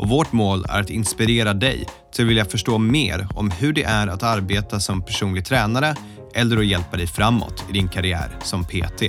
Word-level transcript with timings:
och 0.00 0.08
vårt 0.08 0.32
mål 0.32 0.64
är 0.68 0.80
att 0.80 0.90
inspirera 0.90 1.54
dig 1.54 1.86
till 2.12 2.24
att 2.24 2.30
vilja 2.30 2.44
förstå 2.44 2.78
mer 2.78 3.28
om 3.34 3.50
hur 3.50 3.72
det 3.72 3.82
är 3.82 4.06
att 4.06 4.22
arbeta 4.22 4.80
som 4.80 5.02
personlig 5.02 5.44
tränare 5.44 5.94
eller 6.34 6.56
att 6.56 6.66
hjälpa 6.66 6.96
dig 6.96 7.06
framåt 7.06 7.64
i 7.70 7.72
din 7.72 7.88
karriär 7.88 8.30
som 8.42 8.64
PT. 8.64 9.02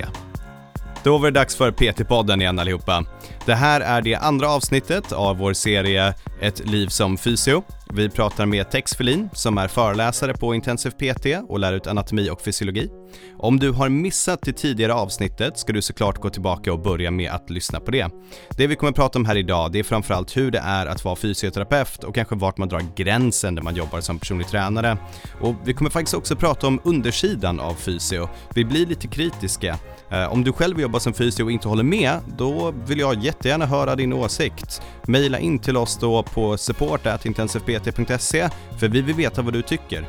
Då 1.04 1.18
var 1.18 1.30
det 1.30 1.40
dags 1.40 1.56
för 1.56 1.70
PT-podden 1.70 2.40
igen 2.40 2.58
allihopa. 2.58 3.04
Det 3.46 3.54
här 3.54 3.80
är 3.80 4.02
det 4.02 4.14
andra 4.14 4.48
avsnittet 4.48 5.12
av 5.12 5.38
vår 5.38 5.52
serie 5.52 6.14
Ett 6.40 6.66
liv 6.66 6.86
som 6.86 7.18
fysio. 7.18 7.62
Vi 7.94 8.08
pratar 8.08 8.46
med 8.46 8.70
Tex 8.70 8.94
Felin 8.94 9.28
som 9.32 9.58
är 9.58 9.68
föreläsare 9.68 10.34
på 10.34 10.54
Intensiv 10.54 10.90
PT 10.90 11.26
och 11.48 11.58
lär 11.58 11.72
ut 11.72 11.86
anatomi 11.86 12.30
och 12.30 12.40
fysiologi. 12.40 12.90
Om 13.38 13.58
du 13.58 13.70
har 13.70 13.88
missat 13.88 14.42
det 14.42 14.52
tidigare 14.52 14.94
avsnittet 14.94 15.58
ska 15.58 15.72
du 15.72 15.82
såklart 15.82 16.18
gå 16.18 16.30
tillbaka 16.30 16.72
och 16.72 16.82
börja 16.82 17.10
med 17.10 17.30
att 17.30 17.50
lyssna 17.50 17.80
på 17.80 17.90
det. 17.90 18.10
Det 18.56 18.66
vi 18.66 18.76
kommer 18.76 18.90
att 18.90 18.96
prata 18.96 19.18
om 19.18 19.24
här 19.24 19.36
idag 19.36 19.72
det 19.72 19.78
är 19.78 19.82
framförallt 19.82 20.36
hur 20.36 20.50
det 20.50 20.58
är 20.58 20.86
att 20.86 21.04
vara 21.04 21.16
fysioterapeut 21.16 22.04
och 22.04 22.14
kanske 22.14 22.34
vart 22.34 22.58
man 22.58 22.68
drar 22.68 22.82
gränsen 22.96 23.54
när 23.54 23.62
man 23.62 23.74
jobbar 23.74 24.00
som 24.00 24.18
personlig 24.18 24.46
tränare. 24.46 24.96
Och 25.40 25.54
vi 25.64 25.74
kommer 25.74 25.90
faktiskt 25.90 26.14
också 26.14 26.36
prata 26.36 26.66
om 26.66 26.80
undersidan 26.84 27.60
av 27.60 27.74
fysio. 27.74 28.28
Vi 28.54 28.64
blir 28.64 28.86
lite 28.86 29.08
kritiska. 29.08 29.78
Eh, 30.12 30.32
Om 30.32 30.44
du 30.44 30.52
själv 30.52 30.80
jobbar 30.80 30.98
som 31.00 31.14
fysio 31.14 31.42
och 31.44 31.50
inte 31.52 31.68
håller 31.68 31.82
med, 31.82 32.18
då 32.36 32.74
vill 32.86 32.98
jag 32.98 33.24
jättegärna 33.24 33.66
höra 33.66 33.96
din 33.96 34.12
åsikt. 34.12 34.82
Maila 35.06 35.38
in 35.38 35.58
till 35.58 35.76
oss 35.76 35.98
då 36.00 36.22
på 36.22 36.56
support.intensivpt.se 36.56 38.48
för 38.80 38.88
vi 38.88 39.00
vill 39.02 39.14
veta 39.14 39.42
vad 39.42 39.52
du 39.52 39.62
tycker. 39.62 40.08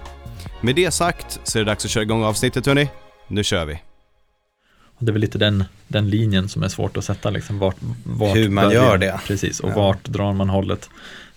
Med 0.61 0.75
det 0.75 0.91
sagt 0.91 1.39
så 1.43 1.59
är 1.59 1.63
det 1.63 1.71
dags 1.71 1.85
att 1.85 1.91
köra 1.91 2.03
igång 2.03 2.23
avsnittet 2.23 2.65
hörni. 2.65 2.89
Nu 3.27 3.43
kör 3.43 3.65
vi! 3.65 3.79
Det 4.99 5.09
är 5.09 5.13
väl 5.13 5.21
lite 5.21 5.37
den, 5.37 5.63
den 5.87 6.09
linjen 6.09 6.49
som 6.49 6.63
är 6.63 6.67
svårt 6.67 6.97
att 6.97 7.05
sätta, 7.05 7.29
liksom 7.29 7.59
vart, 7.59 7.75
vart 8.03 8.35
Hur 8.35 8.49
man 8.49 8.63
börjar- 8.65 8.83
gör 8.83 8.97
det. 8.97 9.19
Precis, 9.27 9.59
och 9.59 9.69
Ja. 9.69 9.75
vart 9.75 10.03
drar 10.03 10.33
man 10.33 10.49
hållet? 10.49 10.89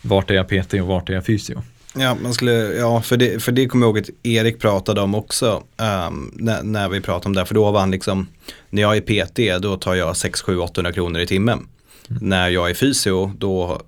Vart 0.03 0.31
är 0.31 0.34
jag 0.34 0.48
PT 0.48 0.75
och 0.81 0.87
vart 0.87 1.09
är 1.11 1.14
jag 1.14 1.27
fysio? 1.27 1.62
Ja, 1.98 2.16
man 2.22 2.34
skulle, 2.34 2.52
ja 2.52 3.02
för, 3.02 3.16
det, 3.16 3.42
för 3.42 3.52
det 3.52 3.66
kommer 3.66 3.86
jag 3.86 3.97
ihåg 3.97 3.98
att 3.98 4.11
Erik 4.22 4.61
pratade 4.61 5.00
om 5.00 5.14
också 5.14 5.62
ehm, 5.77 6.30
när, 6.34 6.62
när 6.62 6.88
vi 6.88 7.00
pratade 7.00 7.27
om 7.27 7.34
det. 7.34 7.47
För 7.47 7.55
då 7.55 7.70
var 7.70 7.80
han 7.80 7.91
liksom, 7.91 8.27
när 8.70 8.83
jag 8.83 8.97
är 8.97 9.00
PT 9.00 9.62
då 9.62 9.77
tar 9.77 9.94
jag 9.94 10.16
6, 10.16 10.42
7, 10.42 10.58
800 10.58 10.92
kronor 10.92 11.20
i 11.20 11.27
timmen. 11.27 11.69
När 12.08 12.48
jag 12.48 12.70
är 12.70 12.75
fysio 12.75 13.33
då 13.38 13.80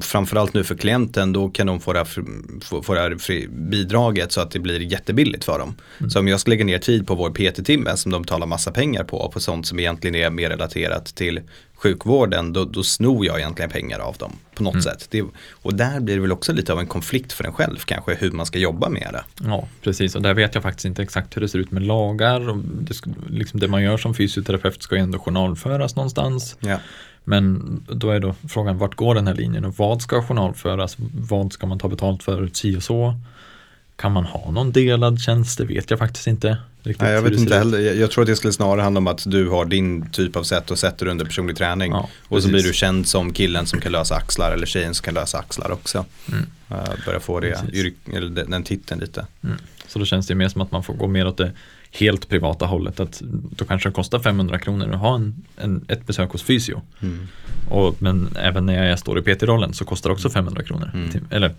framförallt 0.00 0.54
nu 0.54 0.64
för 0.64 0.74
klienten, 0.74 1.32
då 1.32 1.48
kan 1.48 1.66
de 1.66 1.80
få 1.80 1.92
det 1.92 1.98
här, 1.98 2.08
få, 2.64 2.82
få 2.82 2.94
det 2.94 3.00
här 3.00 3.48
bidraget 3.48 4.32
så 4.32 4.40
att 4.40 4.50
det 4.50 4.58
blir 4.58 4.80
jättebilligt 4.80 5.44
för 5.44 5.58
dem. 5.58 5.74
Så 6.10 6.18
om 6.18 6.28
jag 6.28 6.40
ska 6.40 6.50
lägga 6.50 6.64
ner 6.64 6.78
tid 6.78 7.06
på 7.06 7.14
vår 7.14 7.30
PT-timme 7.30 7.96
som 7.96 8.12
de 8.12 8.22
betalar 8.22 8.46
massa 8.46 8.70
pengar 8.70 9.04
på, 9.04 9.30
på 9.30 9.40
sånt 9.40 9.66
som 9.66 9.78
egentligen 9.78 10.14
är 10.14 10.30
mer 10.30 10.50
relaterat 10.50 11.06
till 11.06 11.40
sjukvården, 11.78 12.52
då, 12.52 12.64
då 12.64 12.82
snor 12.82 13.26
jag 13.26 13.38
egentligen 13.38 13.70
pengar 13.70 13.98
av 13.98 14.16
dem 14.16 14.32
på 14.54 14.62
något 14.62 14.82
sätt. 14.82 15.06
Det, 15.10 15.24
och 15.50 15.74
där 15.74 16.00
blir 16.00 16.14
det 16.14 16.20
väl 16.20 16.32
också 16.32 16.52
lite 16.52 16.72
av 16.72 16.80
en 16.80 16.86
konflikt 16.86 17.32
för 17.32 17.44
en 17.44 17.52
själv 17.52 17.76
kanske, 17.84 18.14
hur 18.14 18.30
man 18.30 18.46
ska 18.46 18.58
jobba 18.58 18.88
med 18.88 19.08
det. 19.12 19.24
Ja, 19.44 19.68
precis. 19.82 20.14
Och 20.14 20.22
där 20.22 20.34
vet 20.34 20.54
jag 20.54 20.62
faktiskt 20.62 20.84
inte 20.84 21.02
exakt 21.02 21.36
hur 21.36 21.40
det 21.40 21.48
ser 21.48 21.58
ut 21.58 21.70
med 21.70 21.82
lagar. 21.82 22.48
Och 22.48 22.58
det, 22.58 22.94
liksom 23.28 23.60
det 23.60 23.68
man 23.68 23.82
gör 23.82 23.96
som 23.96 24.14
fysioterapeut 24.14 24.82
ska 24.82 24.96
ju 24.96 25.02
ändå 25.02 25.18
journalföras 25.18 25.96
någonstans. 25.96 26.56
Ja. 26.60 26.78
Men 27.28 27.80
då 27.88 28.10
är 28.10 28.20
då 28.20 28.34
frågan, 28.48 28.78
vart 28.78 28.94
går 28.94 29.14
den 29.14 29.26
här 29.26 29.34
linjen 29.34 29.64
och 29.64 29.74
vad 29.76 30.02
ska 30.02 30.22
journalföras? 30.22 30.96
Vad 31.14 31.52
ska 31.52 31.66
man 31.66 31.78
ta 31.78 31.88
betalt 31.88 32.22
för? 32.22 32.50
Si 32.52 32.76
och 32.76 32.82
så? 32.82 33.14
Kan 33.96 34.12
man 34.12 34.24
ha 34.24 34.50
någon 34.50 34.72
delad 34.72 35.20
tjänst? 35.20 35.58
Det 35.58 35.64
vet 35.64 35.90
jag 35.90 35.98
faktiskt 35.98 36.26
inte. 36.26 36.56
Riktigt 36.82 37.02
Nej, 37.02 37.12
jag 37.12 37.22
vet 37.22 37.38
inte 37.38 37.58
heller. 37.58 37.78
Jag, 37.78 37.96
jag 37.96 38.10
tror 38.10 38.22
att 38.22 38.28
det 38.28 38.36
skulle 38.36 38.52
snarare 38.52 38.82
handla 38.82 38.98
om 38.98 39.06
att 39.06 39.30
du 39.30 39.48
har 39.48 39.64
din 39.64 40.10
typ 40.10 40.36
av 40.36 40.42
sätt 40.42 40.70
och 40.70 40.78
sätter 40.78 41.06
under 41.06 41.24
personlig 41.24 41.56
träning. 41.56 41.92
Ja, 41.92 42.08
och 42.28 42.42
så 42.42 42.48
blir 42.48 42.62
du 42.62 42.72
känd 42.72 43.06
som 43.06 43.32
killen 43.32 43.66
som 43.66 43.80
kan 43.80 43.92
lösa 43.92 44.14
axlar 44.14 44.52
eller 44.52 44.66
tjejen 44.66 44.94
som 44.94 45.04
kan 45.04 45.14
lösa 45.14 45.38
axlar 45.38 45.70
också. 45.70 46.04
Mm. 46.32 46.46
Uh, 46.70 47.04
börja 47.06 47.20
få 47.20 47.40
det, 47.40 47.62
den 48.46 48.62
titeln 48.62 49.00
lite. 49.00 49.26
Mm. 49.44 49.56
Så 49.86 49.98
då 49.98 50.04
känns 50.04 50.26
det 50.26 50.34
mer 50.34 50.48
som 50.48 50.60
att 50.60 50.72
man 50.72 50.82
får 50.82 50.94
gå 50.94 51.06
mer 51.06 51.26
åt 51.26 51.36
det 51.36 51.52
helt 51.92 52.28
privata 52.28 52.66
hållet. 52.66 53.00
Att 53.00 53.22
då 53.56 53.64
kanske 53.64 53.88
det 53.88 53.92
kostar 53.92 54.18
500 54.18 54.58
kronor 54.58 54.90
att 54.92 55.00
ha 55.00 55.14
en, 55.14 55.34
en, 55.56 55.84
ett 55.88 56.06
besök 56.06 56.30
hos 56.30 56.42
fysio. 56.42 56.82
Mm. 57.00 57.28
Och, 57.70 58.02
men 58.02 58.36
även 58.36 58.66
när 58.66 58.86
jag 58.88 58.98
står 58.98 59.18
i 59.18 59.22
PT-rollen 59.22 59.74
så 59.74 59.84
kostar 59.84 60.10
det 60.10 60.14
också 60.14 60.30
500 60.30 60.62
kronor. 60.62 60.90
Mm. 60.94 61.10
Till, 61.10 61.20
eller 61.30 61.54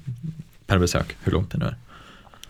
per 0.68 0.78
besök, 0.78 1.16
hur 1.24 1.32
långt 1.32 1.52
det 1.52 1.58
nu 1.58 1.66
är. 1.66 1.76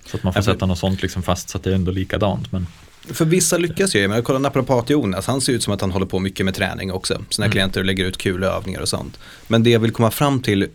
Så 0.05 0.17
att 0.17 0.23
man 0.23 0.33
får 0.33 0.41
sätta 0.41 0.65
något 0.65 0.79
sånt 0.79 1.01
liksom 1.01 1.23
fast 1.23 1.49
så 1.49 1.57
att 1.57 1.63
det 1.63 1.69
är 1.71 1.75
ändå 1.75 1.91
likadant. 1.91 2.51
Men 2.51 2.67
För 3.11 3.25
vissa 3.25 3.57
lyckas 3.57 3.95
ju, 3.95 4.07
men 4.07 4.15
jag 4.15 4.25
kollar 4.25 4.39
naprapat 4.39 4.89
Jonas, 4.89 5.27
han 5.27 5.41
ser 5.41 5.53
ut 5.53 5.63
som 5.63 5.73
att 5.73 5.81
han 5.81 5.91
håller 5.91 6.05
på 6.05 6.19
mycket 6.19 6.45
med 6.45 6.55
träning 6.55 6.91
också. 6.91 7.21
Sina 7.29 7.45
Mm. 7.45 7.51
klienter 7.51 7.83
lägger 7.83 8.05
ut 8.05 8.17
kul 8.17 8.43
övningar 8.43 8.81
och 8.81 8.89
sånt. 8.89 9.19
Men 9.47 9.63
det 9.63 9.69
jag 9.69 9.79
vill 9.79 9.91
komma 9.91 10.11
fram 10.11 10.41
till 10.41 10.67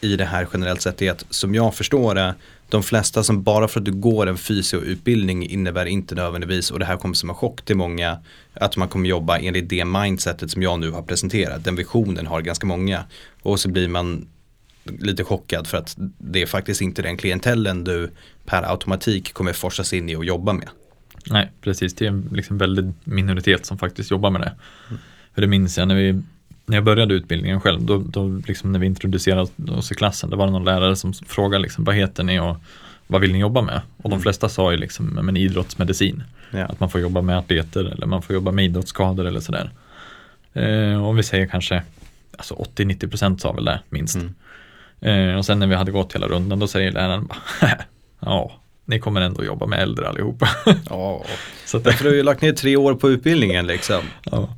i 0.00 0.16
det 0.16 0.24
här 0.24 0.46
generellt 0.52 0.82
sett 0.82 1.02
är 1.02 1.10
att 1.10 1.24
som 1.30 1.54
jag 1.54 1.74
förstår 1.74 2.14
det, 2.14 2.34
de 2.72 2.82
flesta 2.82 3.22
som 3.22 3.42
bara 3.42 3.68
för 3.68 3.80
att 3.80 3.84
du 3.84 3.92
går 3.92 4.26
en 4.26 4.38
fysioutbildning 4.38 5.46
innebär 5.46 5.86
inte 5.86 6.14
nödvändigtvis, 6.14 6.70
och 6.70 6.78
det 6.78 6.84
här 6.84 6.96
kommer 6.96 7.14
som 7.14 7.30
en 7.30 7.36
chock 7.36 7.64
till 7.64 7.76
många, 7.76 8.18
att 8.54 8.76
man 8.76 8.88
kommer 8.88 9.08
jobba 9.08 9.38
enligt 9.38 9.68
det 9.68 9.84
mindsetet 9.84 10.50
som 10.50 10.62
jag 10.62 10.80
nu 10.80 10.90
har 10.90 11.02
presenterat. 11.02 11.64
Den 11.64 11.76
visionen 11.76 12.26
har 12.26 12.40
ganska 12.40 12.66
många. 12.66 13.04
Och 13.42 13.60
så 13.60 13.68
blir 13.68 13.88
man 13.88 14.26
lite 14.84 15.24
chockad 15.24 15.66
för 15.66 15.78
att 15.78 15.96
det 16.18 16.42
är 16.42 16.46
faktiskt 16.46 16.80
inte 16.80 17.02
den 17.02 17.16
klientellen 17.16 17.84
du 17.84 18.10
per 18.44 18.62
automatik 18.62 19.32
kommer 19.32 19.52
forsas 19.52 19.92
in 19.92 20.08
i 20.08 20.16
och 20.16 20.24
jobba 20.24 20.52
med. 20.52 20.68
nej, 21.30 21.52
precis. 21.60 21.94
Det 21.94 22.04
är 22.04 22.08
en 22.08 22.28
liksom 22.32 22.58
väldigt 22.58 23.06
minoritet 23.06 23.66
som 23.66 23.78
faktiskt 23.78 24.10
jobbar 24.10 24.30
med 24.30 24.40
det. 24.40 24.52
För 25.34 25.40
det 25.40 25.46
minns 25.46 25.78
jag 25.78 25.88
när, 25.88 25.94
vi, 25.94 26.22
när 26.66 26.76
jag 26.76 26.84
började 26.84 27.14
utbildningen 27.14 27.60
själv. 27.60 27.82
Då, 27.82 27.98
då 27.98 28.40
liksom 28.46 28.72
när 28.72 28.78
vi 28.78 28.86
introducerade 28.86 29.72
oss 29.72 29.92
i 29.92 29.94
klassen. 29.94 30.30
Det 30.30 30.36
var 30.36 30.46
det 30.46 30.52
någon 30.52 30.64
lärare 30.64 30.96
som 30.96 31.12
frågade 31.12 31.62
liksom, 31.62 31.84
vad 31.84 31.94
heter 31.94 32.24
ni 32.24 32.40
och 32.40 32.56
vad 33.06 33.20
vill 33.20 33.32
ni 33.32 33.38
jobba 33.38 33.62
med? 33.62 33.80
Och 33.96 34.10
de 34.10 34.20
flesta 34.20 34.48
sa 34.48 34.70
ju 34.70 34.76
liksom, 34.76 35.06
men 35.06 35.36
idrottsmedicin. 35.36 36.22
Ja. 36.50 36.64
Att 36.64 36.80
man 36.80 36.90
får 36.90 37.00
jobba 37.00 37.22
med 37.22 37.38
atleter 37.38 37.84
eller 37.84 38.06
man 38.06 38.22
får 38.22 38.34
jobba 38.34 38.50
med 38.52 38.64
idrottsskador 38.64 39.26
eller 39.26 39.40
sådär. 39.40 39.70
Eh, 40.52 41.06
och 41.06 41.18
vi 41.18 41.22
säger 41.22 41.46
kanske 41.46 41.82
alltså 42.36 42.54
80-90% 42.54 43.38
sa 43.38 43.52
väl 43.52 43.64
det 43.64 43.80
minst. 43.88 44.16
Mm. 44.16 45.30
Eh, 45.30 45.38
och 45.38 45.46
sen 45.46 45.58
när 45.58 45.66
vi 45.66 45.74
hade 45.74 45.92
gått 45.92 46.14
hela 46.14 46.26
rundan 46.26 46.58
då 46.58 46.66
säger 46.66 46.92
läraren 46.92 47.26
bara, 47.26 47.38
ja, 48.20 48.52
ni 48.84 48.98
kommer 48.98 49.20
ändå 49.20 49.44
jobba 49.44 49.66
med 49.66 49.82
äldre 49.82 50.08
allihopa. 50.08 50.48
Ja, 50.90 51.24
Så 51.66 51.76
att, 51.76 51.84
Därför 51.84 52.04
har 52.04 52.10
du 52.10 52.16
ju 52.16 52.22
lagt 52.22 52.42
ner 52.42 52.52
tre 52.52 52.76
år 52.76 52.94
på 52.94 53.10
utbildningen 53.10 53.66
liksom. 53.66 54.02
ja, 54.30 54.48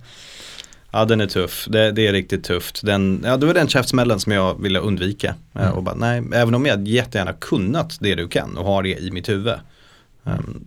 Ja 0.97 1.05
den 1.05 1.21
är 1.21 1.27
tuff, 1.27 1.66
det, 1.71 1.93
det 1.93 2.06
är 2.06 2.12
riktigt 2.12 2.44
tufft. 2.44 2.81
Den, 2.84 3.22
ja, 3.25 3.37
det 3.37 3.47
var 3.47 3.55
den 3.55 3.69
käftsmällen 3.69 4.21
som 4.21 4.32
jag 4.32 4.62
ville 4.62 4.78
undvika. 4.78 5.34
Eh, 5.55 5.62
Mm. 5.62 5.72
Och 5.72 5.82
bara, 5.82 5.94
nej, 5.94 6.22
även 6.34 6.55
om 6.55 6.66
jag 6.66 6.88
jättegärna 6.88 7.32
kunnat 7.32 7.97
det 8.00 8.15
du 8.15 8.28
kan 8.28 8.56
och 8.56 8.65
har 8.65 8.82
det 8.82 8.99
i 8.99 9.10
mitt 9.10 9.28
huvud. 9.28 9.55
ehm, 10.25 10.65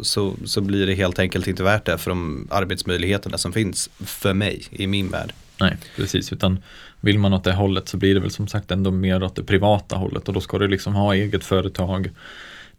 så, 0.00 0.34
så 0.44 0.60
blir 0.60 0.86
det 0.86 0.94
helt 0.94 1.18
enkelt 1.18 1.46
inte 1.46 1.62
värt 1.62 1.84
det 1.84 1.98
för 1.98 2.10
de 2.10 2.48
arbetsmöjligheterna 2.50 3.38
som 3.38 3.52
finns 3.52 3.90
för 3.98 4.34
mig 4.34 4.64
i 4.70 4.86
min 4.86 5.08
värld. 5.10 5.32
nej, 5.60 5.76
precis, 5.96 6.32
utan 6.32 6.62
vill 7.00 7.18
man 7.18 7.32
åt 7.32 7.44
det 7.44 7.52
hållet 7.52 7.88
så 7.88 7.96
blir 7.96 8.14
det 8.14 8.20
väl 8.20 8.30
som 8.30 8.48
sagt 8.48 8.70
ändå 8.70 8.90
mer 8.90 9.22
åt 9.22 9.36
det 9.36 9.44
privata 9.44 9.96
hållet 9.96 10.28
och 10.28 10.34
då 10.34 10.40
ska 10.40 10.58
du 10.58 10.68
liksom 10.68 10.94
ha 10.94 11.14
eget 11.14 11.44
företag. 11.44 12.10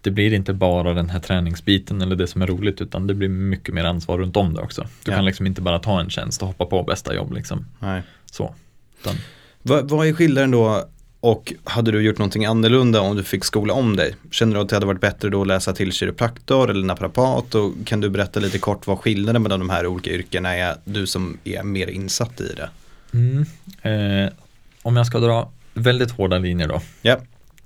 Det 0.03 0.11
blir 0.11 0.33
inte 0.33 0.53
bara 0.53 0.93
den 0.93 1.09
här 1.09 1.19
träningsbiten 1.19 2.01
eller 2.01 2.15
det 2.15 2.27
som 2.27 2.41
är 2.41 2.47
roligt 2.47 2.81
utan 2.81 3.07
det 3.07 3.13
blir 3.13 3.29
mycket 3.29 3.73
mer 3.75 3.83
ansvar 3.83 4.17
runt 4.17 4.37
om 4.37 4.53
det 4.53 4.61
också. 4.61 4.81
Du 5.03 5.11
Ja. 5.11 5.15
kan 5.17 5.25
liksom 5.25 5.45
inte 5.47 5.61
bara 5.61 5.79
ta 5.79 5.99
en 5.99 6.09
tjänst 6.09 6.41
och 6.41 6.47
hoppa 6.47 6.65
på 6.65 6.83
bästa 6.83 7.15
jobb 7.15 7.33
liksom. 7.33 7.65
Nej. 7.79 8.01
Så. 8.31 8.55
Utan, 9.01 9.15
Vad, 9.61 9.89
vad 9.89 10.07
är 10.07 10.13
skillnaden 10.13 10.51
då 10.51 10.87
och 11.19 11.53
hade 11.63 11.91
du 11.91 12.01
gjort 12.01 12.17
någonting 12.17 12.45
annorlunda 12.45 13.01
om 13.01 13.15
du 13.15 13.23
fick 13.23 13.43
skola 13.45 13.73
om 13.73 13.95
dig? 13.95 14.15
Känner 14.31 14.55
du 14.55 14.61
att 14.61 14.69
det 14.69 14.75
hade 14.75 14.85
varit 14.85 15.01
bättre 15.01 15.29
då 15.29 15.41
att 15.41 15.47
läsa 15.47 15.73
till 15.73 15.91
kiropraktor 15.91 16.69
eller 16.69 16.85
naprapat? 16.85 17.55
Och 17.55 17.73
kan 17.85 18.01
du 18.01 18.09
berätta 18.09 18.39
lite 18.39 18.59
kort 18.59 18.87
vad 18.87 18.99
skillnaden 18.99 19.43
mellan 19.43 19.59
de 19.59 19.69
här 19.69 19.87
olika 19.87 20.09
yrkena 20.11 20.55
är? 20.55 20.75
Du 20.85 21.07
som 21.07 21.37
är 21.43 21.63
mer 21.63 21.87
insatt 21.89 22.41
i 22.41 22.53
det. 22.55 22.69
mm, 23.13 23.45
eh, 23.81 24.33
om 24.81 24.95
jag 24.97 25.07
ska 25.07 25.19
dra 25.19 25.49
väldigt 25.73 26.11
hårda 26.11 26.37
linjer 26.37 26.67
då 26.67 26.81
Ja, 27.01 27.17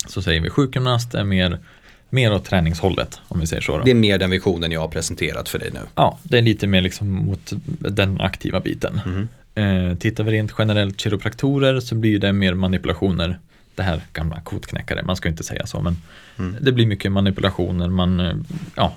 så 0.07 0.22
säger 0.22 0.42
vi 0.42 0.50
sjukgymnast 0.50 1.13
är 1.13 1.24
mer, 1.24 1.60
mer 2.09 2.33
åt 2.33 2.45
träningshållet 2.45 3.21
om 3.27 3.39
vi 3.39 3.48
säger 3.48 3.62
så. 3.62 3.77
Då. 3.77 3.83
det 3.83 3.92
är 3.92 3.95
mer 3.95 4.18
den 4.18 4.30
visionen 4.30 4.71
jag 4.71 4.80
har 4.81 4.88
presenterat 4.88 5.50
för 5.50 5.59
dig 5.59 5.69
nu. 5.74 5.80
Ja, 5.95 6.19
det 6.24 6.38
är 6.38 6.42
lite 6.42 6.68
mer 6.68 6.81
liksom 6.81 7.07
mot 7.25 7.54
den 7.80 8.21
aktiva 8.21 8.59
biten. 8.59 9.01
Mhm. 9.06 9.27
Eh, 9.56 9.98
tittar 9.98 10.24
vi 10.24 10.31
rent 10.31 10.54
generellt 10.57 11.01
kiropraktorer 11.01 11.80
så 11.80 11.95
blir 11.95 12.19
det 12.19 12.33
mer 12.33 12.54
manipulationer 12.54 13.39
det 13.75 13.83
här 13.83 14.01
gamla 14.13 14.42
kotknäckare, 14.42 15.04
man 15.04 15.15
ska 15.15 15.30
inte 15.30 15.44
säga 15.44 15.65
så, 15.65 15.81
men 15.81 15.98
Mm. 16.39 16.56
det 16.62 16.71
blir 16.71 16.86
mycket 16.86 17.12
manipulationer, 17.12 17.88
man, 17.88 18.19
eh, 18.19 18.33
ja, 18.75 18.94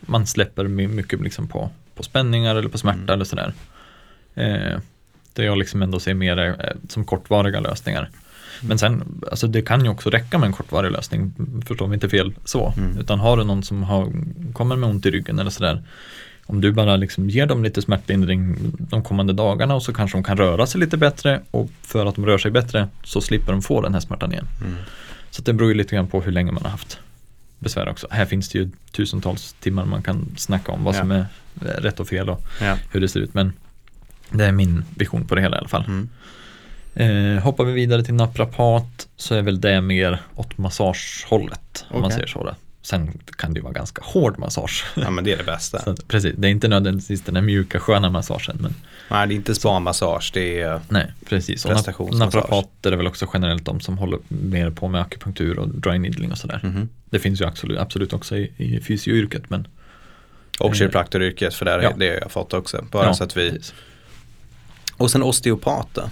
man 0.00 0.26
släpper 0.26 0.64
my- 0.64 0.88
mycket 0.88 1.20
liksom 1.20 1.48
på, 1.48 1.70
på 1.94 2.02
spänningar 2.02 2.56
eller 2.56 2.68
på 2.68 2.78
smärta 2.78 2.98
Mm. 2.98 3.14
eller 3.14 3.24
sådär. 3.24 3.52
Eh, 4.34 4.78
det 5.32 5.44
jag 5.44 5.58
liksom 5.58 5.82
ändå 5.82 6.00
ser 6.00 6.14
mer 6.14 6.38
eh, 6.38 6.54
som 6.88 7.04
kortvariga 7.04 7.60
lösningar. 7.60 8.10
Men 8.60 8.78
sen, 8.78 9.22
alltså 9.30 9.46
det 9.46 9.62
kan 9.62 9.84
ju 9.84 9.90
också 9.90 10.10
räcka 10.10 10.38
med 10.38 10.46
en 10.46 10.52
kortvarig 10.52 10.92
lösning, 10.92 11.32
förstå 11.66 11.86
mig 11.86 11.94
inte 11.94 12.08
fel 12.08 12.34
så. 12.44 12.72
Mm. 12.76 12.98
Utan 12.98 13.20
har 13.20 13.36
du 13.36 13.44
någon 13.44 13.62
som 13.62 13.82
har, 13.82 14.12
kommer 14.52 14.76
med 14.76 14.90
ont 14.90 15.06
i 15.06 15.10
ryggen 15.10 15.38
eller 15.38 15.50
sådär, 15.50 15.82
om 16.46 16.60
du 16.60 16.72
bara 16.72 16.96
liksom 16.96 17.30
ger 17.30 17.46
dem 17.46 17.64
lite 17.64 17.82
smärtlindring 17.82 18.56
de 18.78 19.02
kommande 19.02 19.32
dagarna 19.32 19.74
och 19.74 19.82
så 19.82 19.92
kanske 19.92 20.18
de 20.18 20.24
kan 20.24 20.36
röra 20.36 20.66
sig 20.66 20.80
lite 20.80 20.96
bättre 20.96 21.40
och 21.50 21.70
för 21.82 22.06
att 22.06 22.14
de 22.14 22.26
rör 22.26 22.38
sig 22.38 22.50
bättre 22.50 22.88
så 23.04 23.20
slipper 23.20 23.52
de 23.52 23.62
få 23.62 23.80
den 23.80 23.92
här 23.94 24.00
smärtan 24.00 24.32
igen. 24.32 24.46
Mm. 24.60 24.74
Så 25.30 25.42
det 25.42 25.52
beror 25.52 25.70
ju 25.70 25.76
lite 25.76 25.94
grann 25.96 26.06
på 26.06 26.20
hur 26.20 26.32
länge 26.32 26.52
man 26.52 26.62
har 26.62 26.70
haft 26.70 26.98
besvär 27.58 27.88
också. 27.88 28.06
Här 28.10 28.24
finns 28.26 28.48
det 28.48 28.58
ju 28.58 28.70
tusentals 28.92 29.52
timmar 29.60 29.84
man 29.84 30.02
kan 30.02 30.26
snacka 30.36 30.72
om 30.72 30.84
vad 30.84 30.94
Ja. 30.94 30.98
som 30.98 31.10
är 31.10 31.26
eh, 31.60 31.66
rätt 31.66 32.00
och 32.00 32.08
fel 32.08 32.28
och 32.30 32.42
Ja. 32.60 32.76
hur 32.92 33.00
det 33.00 33.08
ser 33.08 33.20
ut. 33.20 33.34
Men 33.34 33.52
det 34.30 34.44
är 34.44 34.52
min 34.52 34.84
vision 34.94 35.24
på 35.26 35.34
det 35.34 35.40
hela 35.40 35.56
i 35.56 35.58
alla 35.58 35.68
fall. 35.68 35.84
Mm. 35.86 36.08
Eh, 36.98 37.42
hoppar 37.42 37.64
vi 37.64 37.72
vidare 37.72 38.04
till 38.04 38.14
naprapat 38.14 39.08
så 39.16 39.34
är 39.34 39.42
väl 39.42 39.60
det 39.60 39.80
mer 39.80 40.20
åt 40.34 40.58
massagehållet 40.58 41.86
om 41.88 42.00
man 42.00 42.04
Okej. 42.04 42.14
säger 42.14 42.26
så. 42.26 42.44
Då. 42.44 42.54
Sen 42.82 43.18
kan 43.36 43.54
det 43.54 43.58
ju 43.58 43.62
vara 43.62 43.72
ganska 43.72 44.02
hård 44.04 44.38
massage. 44.38 44.84
ja, 44.94 45.10
men 45.10 45.24
det 45.24 45.32
är 45.32 45.36
det 45.36 45.44
bästa. 45.44 45.78
Så 45.84 45.96
precis, 45.96 46.34
det 46.38 46.48
är 46.48 46.50
inte 46.50 46.68
nödvändigtvis 46.68 47.22
den 47.22 47.34
där 47.34 47.42
mjuka 47.42 47.80
sköna 47.80 48.10
massagen. 48.10 48.56
Men 48.60 48.74
Nej, 49.10 49.28
det 49.28 49.34
är 49.34 49.36
inte 49.36 49.54
spa-massage, 49.54 50.30
det 50.34 50.60
är 50.60 50.80
nej, 50.88 51.12
precis. 51.28 51.64
Och 51.64 52.14
naprapater 52.14 52.92
är 52.92 52.96
väl 52.96 53.06
också 53.06 53.26
generellt 53.34 53.64
de 53.64 53.80
som 53.80 53.98
håller 53.98 54.18
mer 54.28 54.70
på 54.70 54.88
med 54.88 55.00
akupunktur 55.00 55.58
och 55.58 55.68
dry 55.68 55.98
needling 55.98 56.32
och 56.32 56.38
sådär. 56.38 56.60
Mhm. 56.62 56.88
Det 57.10 57.18
finns 57.18 57.40
ju 57.40 57.44
absolut, 57.44 57.78
absolut 57.78 58.12
också 58.12 58.36
i, 58.36 58.52
i 58.56 58.80
fysioyrket 58.80 59.50
men 59.50 59.68
Och 60.58 60.66
Eh, 60.66 60.72
kiropraktoryrket, 60.72 61.54
för 61.54 61.64
där, 61.64 61.82
ja. 61.82 61.92
det 61.96 62.08
har 62.08 62.14
jag 62.14 62.30
fått 62.30 62.54
också. 62.54 62.84
Bara 62.90 63.06
ja, 63.06 63.14
så 63.14 63.24
att 63.24 63.36
vi... 63.36 63.50
precis. 63.50 63.74
Och 64.96 65.10
sen 65.10 65.22
osteopat 65.22 65.88
då? 65.92 66.10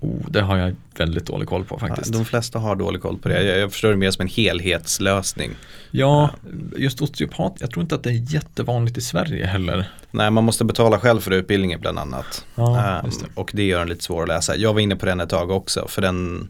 Oh, 0.00 0.30
det 0.30 0.40
har 0.40 0.56
jag 0.56 0.76
väldigt 0.96 1.26
dålig 1.26 1.48
koll 1.48 1.64
på 1.64 1.78
faktiskt. 1.78 2.12
Ja, 2.12 2.18
de 2.18 2.24
flesta 2.24 2.58
har 2.58 2.76
dålig 2.76 3.02
koll 3.02 3.18
på 3.18 3.28
det. 3.28 3.42
Jag, 3.42 3.58
jag 3.58 3.72
förstår 3.72 3.90
det 3.90 3.96
mer 3.96 4.10
som 4.10 4.22
en 4.22 4.28
helhetslösning. 4.28 5.50
Ja, 5.90 6.30
just 6.76 7.02
osteopat, 7.02 7.56
jag 7.60 7.70
tror 7.70 7.82
inte 7.82 7.94
att 7.94 8.02
det 8.02 8.10
är 8.10 8.34
jättevanligt 8.34 8.98
i 8.98 9.00
Sverige 9.00 9.46
heller. 9.46 9.90
Nej, 10.10 10.30
man 10.30 10.44
måste 10.44 10.64
betala 10.64 10.98
själv 10.98 11.20
för 11.20 11.30
utbildningen 11.30 11.80
bland 11.80 11.98
annat. 11.98 12.44
Ja, 12.54 13.02
just 13.04 13.20
det. 13.20 13.26
och 13.34 13.50
det 13.54 13.62
gör 13.62 13.78
den 13.78 13.88
lite 13.88 14.04
svår 14.04 14.22
att 14.22 14.28
läsa. 14.28 14.56
Jag 14.56 14.72
var 14.72 14.80
inne 14.80 14.96
på 14.96 15.06
den 15.06 15.20
ett 15.20 15.28
tag 15.28 15.50
också, 15.50 15.88
för 15.88 16.02
den 16.02 16.48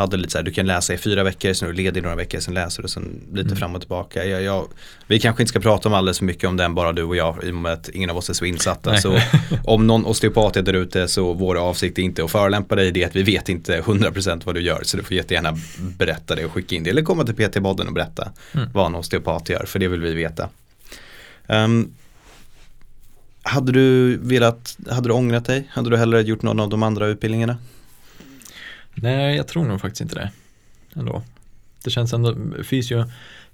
hade 0.00 0.16
lite 0.16 0.30
så 0.30 0.38
här, 0.38 0.42
du 0.42 0.50
kan 0.52 0.66
läsa 0.66 0.94
i 0.94 0.98
fyra 0.98 1.22
veckor, 1.24 1.52
sen 1.52 1.68
är 1.68 1.72
du 1.72 1.76
ledig 1.82 2.02
några 2.02 2.16
veckor, 2.16 2.40
sen 2.40 2.54
läser 2.54 2.82
du, 2.82 2.88
sen 2.88 3.20
lite 3.32 3.46
Mm. 3.46 3.56
fram 3.56 3.74
och 3.74 3.80
tillbaka. 3.80 4.24
Jag, 4.24 4.42
jag, 4.42 4.66
vi 5.06 5.20
kanske 5.20 5.42
inte 5.42 5.48
ska 5.50 5.60
prata 5.60 5.88
om 5.88 5.94
alldeles 5.94 6.18
för 6.18 6.24
mycket 6.24 6.48
om 6.48 6.56
den, 6.56 6.74
bara 6.74 6.92
du 6.92 7.02
och 7.02 7.16
jag, 7.16 7.44
i 7.44 7.50
och 7.50 7.54
med 7.54 7.72
att 7.72 7.88
ingen 7.88 8.10
av 8.10 8.16
oss 8.16 8.30
är 8.30 8.34
så 8.34 8.44
insatta. 8.44 8.90
Nej. 8.90 9.00
Så 9.00 9.18
om 9.64 9.86
någon 9.86 10.06
osteopat 10.06 10.56
är 10.56 10.62
där 10.62 10.72
ute 10.72 11.08
så 11.08 11.32
vår 11.32 11.56
avsikt 11.56 11.98
är 11.98 12.02
inte 12.02 12.24
att 12.24 12.30
förolämpa 12.30 12.74
dig, 12.76 12.90
det 12.92 13.02
är 13.02 13.06
att 13.06 13.16
vi 13.16 13.22
vet 13.22 13.48
inte 13.48 13.80
100% 13.80 14.42
vad 14.44 14.54
du 14.54 14.60
gör. 14.60 14.80
Så 14.84 14.96
du 14.96 15.02
får 15.02 15.12
jättegärna 15.16 15.56
berätta 15.98 16.34
det 16.34 16.44
och 16.44 16.52
skicka 16.52 16.74
in 16.76 16.82
det. 16.84 16.90
Eller 16.90 17.02
komma 17.02 17.24
till 17.24 17.34
PT-podden 17.34 17.86
och 17.86 17.92
berätta 17.94 18.32
Mm. 18.54 18.68
vad 18.74 18.86
en 18.86 18.94
osteopat 18.94 19.48
gör, 19.48 19.64
för 19.66 19.78
det 19.78 19.88
vill 19.88 20.00
vi 20.00 20.14
veta. 20.14 20.48
Ehm, 21.46 21.92
hade 23.42 23.72
du 23.72 24.16
velat, 24.22 24.76
hade 24.90 25.08
du 25.08 25.12
ångrat 25.12 25.44
dig? 25.44 25.68
Hade 25.70 25.90
du 25.90 25.96
hellre 25.96 26.22
gjort 26.22 26.42
någon 26.42 26.60
av 26.60 26.68
de 26.68 26.82
andra 26.82 27.06
utbildningarna? 27.06 27.56
Nej, 29.02 29.36
jag 29.36 29.48
tror 29.48 29.64
nog 29.64 29.80
faktiskt 29.80 30.00
inte 30.00 30.14
det. 30.14 30.30
Ändå. 30.94 31.22
Det 31.84 31.90
känns 31.90 32.12
ändå, 32.12 32.34
fysio, 32.64 33.04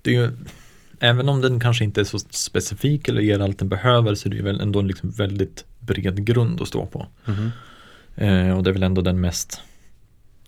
det 0.03 0.11
är 0.11 0.15
ju, 0.21 0.31
även 1.01 1.29
om 1.29 1.41
den 1.41 1.61
kanske 1.61 1.85
inte 1.85 2.01
är 2.01 2.05
så 2.05 2.19
specifik 2.19 3.09
eller 3.09 3.21
ger 3.21 3.41
allt 3.41 3.59
den 3.59 3.69
behöver 3.69 4.15
så 4.15 4.29
är 4.29 4.31
det 4.31 4.37
ju 4.37 4.43
väl 4.43 4.61
ändå 4.61 4.79
en 4.81 4.87
liksom 4.89 5.11
väldigt 5.11 5.65
bred 5.81 6.25
grund 6.27 6.61
att 6.63 6.69
stå 6.69 6.87
på. 6.87 7.07
Eh, 8.17 8.57
och 8.57 8.63
det 8.63 8.71
är 8.71 8.73
väl 8.73 8.83
ändå 8.83 9.03
den 9.03 9.21
mest, 9.21 9.61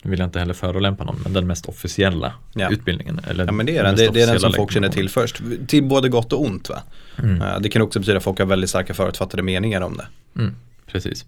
nu 0.03 0.11
vill 0.11 0.19
jag 0.21 0.27
inte 0.27 0.39
heller 0.39 0.55
förolämpa 0.55 1.05
någon, 1.05 1.21
men 1.25 1.33
den 1.33 1.47
mest 1.47 1.67
officiella 1.67 2.33
Ja. 2.55 2.71
utbildningen. 2.71 3.21
Eller 3.29 3.47
Ja 3.47 3.53
men 3.53 3.67
det 3.67 3.77
är 3.77 3.85
den, 3.85 3.97
det, 3.97 4.09
det 4.09 4.23
är 4.23 4.27
den 4.27 4.41
som 4.41 4.53
folk 4.53 4.73
känner 4.73 4.89
till 4.89 5.09
först. 5.09 5.43
Till 5.67 5.85
både 5.85 6.09
gott 6.09 6.33
och 6.33 6.45
ont 6.45 6.69
va? 6.69 6.83
Mm. 7.19 7.43
Eh, 7.43 7.61
Det 7.61 7.69
kan 7.69 7.83
också 7.83 7.99
betyda 7.99 8.17
att 8.17 8.25
folk 8.25 8.39
har 8.39 8.47
väldigt 8.47 8.71
starka 8.71 8.95
förutfattade 8.95 9.43
meningar 9.43 9.81
om 9.81 9.97
det. 9.97 10.07
Mm, 10.41 10.55
precis. 10.87 11.27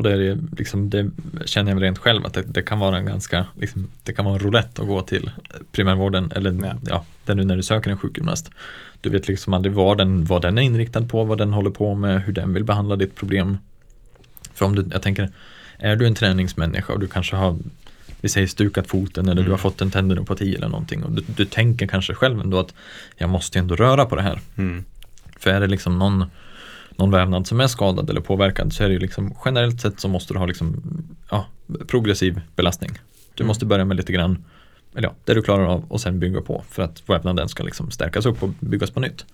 Och 0.00 0.04
det, 0.04 0.12
är 0.12 0.18
det, 0.18 0.38
liksom, 0.58 0.90
det 0.90 1.10
känner 1.44 1.72
jag 1.72 1.82
rent 1.82 1.98
själv 1.98 2.26
att 2.26 2.34
det, 2.34 2.42
det 2.42 2.62
kan 2.62 2.78
vara 2.78 2.98
en 2.98 3.06
ganska, 3.06 3.46
liksom, 3.54 3.88
det 4.02 4.12
kan 4.12 4.24
vara 4.24 4.34
en 4.34 4.40
roulette 4.40 4.82
att 4.82 4.88
gå 4.88 5.02
till 5.02 5.30
primärvården 5.72 6.32
eller 6.36 6.52
Ja. 6.64 6.74
ja. 6.88 7.04
där 7.24 7.34
nu 7.34 7.44
när 7.44 7.56
du 7.56 7.62
söker 7.62 7.90
en 7.90 7.98
sjukgymnast. 7.98 8.50
Du 9.00 9.10
vet 9.10 9.28
liksom 9.28 9.54
aldrig 9.54 9.74
vad 9.74 9.98
den, 9.98 10.24
vad 10.24 10.42
den 10.42 10.58
är 10.58 10.62
inriktad 10.62 11.02
på, 11.02 11.24
vad 11.24 11.38
den 11.38 11.52
håller 11.52 11.70
på 11.70 11.94
med, 11.94 12.22
hur 12.22 12.32
den 12.32 12.54
vill 12.54 12.64
behandla 12.64 12.96
ditt 12.96 13.14
problem. 13.16 13.58
För 14.54 14.66
om 14.66 14.74
du, 14.74 14.88
jag 14.92 15.02
tänker, 15.02 15.30
är 15.78 15.96
du 15.96 16.06
en 16.06 16.14
träningsmänniska 16.14 16.92
och 16.92 17.00
du 17.00 17.06
kanske 17.06 17.36
har, 17.36 17.56
vi 18.20 18.28
säger 18.28 18.46
stukat 18.46 18.86
foten 18.86 19.24
eller 19.24 19.34
du 19.34 19.40
Mm. 19.40 19.50
har 19.50 19.58
fått 19.58 19.80
en 19.80 19.90
tendinopati 19.90 20.54
eller 20.54 20.68
någonting 20.68 21.04
och 21.04 21.10
du, 21.12 21.22
du 21.36 21.44
tänker 21.44 21.86
kanske 21.86 22.14
själv 22.14 22.40
ändå 22.40 22.58
att 22.60 22.74
jag 23.16 23.30
måste 23.30 23.58
ändå 23.58 23.76
röra 23.76 24.06
på 24.06 24.16
det 24.16 24.22
här. 24.22 24.40
Mm. 24.56 24.84
För 25.38 25.50
är 25.50 25.60
det 25.60 25.66
liksom 25.66 25.98
någon, 25.98 26.24
någon 27.00 27.10
vävnad 27.10 27.46
som 27.46 27.60
är 27.60 27.66
skadad 27.66 28.10
eller 28.10 28.20
påverkad 28.20 28.72
så 28.72 28.84
är 28.84 28.88
det 28.88 28.92
ju 28.94 29.00
liksom 29.00 29.34
generellt 29.44 29.80
sett 29.80 30.00
så 30.00 30.08
måste 30.08 30.34
du 30.34 30.38
ha 30.38 30.46
liksom, 30.46 30.82
ja, 31.30 31.46
progressiv 31.86 32.40
belastning. 32.56 32.90
Du 33.34 33.42
Mm. 33.42 33.48
måste 33.48 33.66
börja 33.66 33.84
med 33.84 33.96
lite 33.96 34.12
grann, 34.12 34.44
eller 34.96 35.08
ja, 35.08 35.14
det 35.24 35.34
du 35.34 35.42
klarar 35.42 35.64
av 35.66 35.84
och 35.88 36.00
sen 36.00 36.20
bygga 36.20 36.40
på 36.40 36.64
för 36.70 36.82
att 36.82 37.02
vävnaden 37.06 37.48
ska 37.48 37.62
liksom 37.62 37.90
stärkas 37.90 38.26
upp 38.26 38.42
och 38.42 38.48
byggas 38.60 38.90
på 38.90 39.00
nytt. 39.00 39.24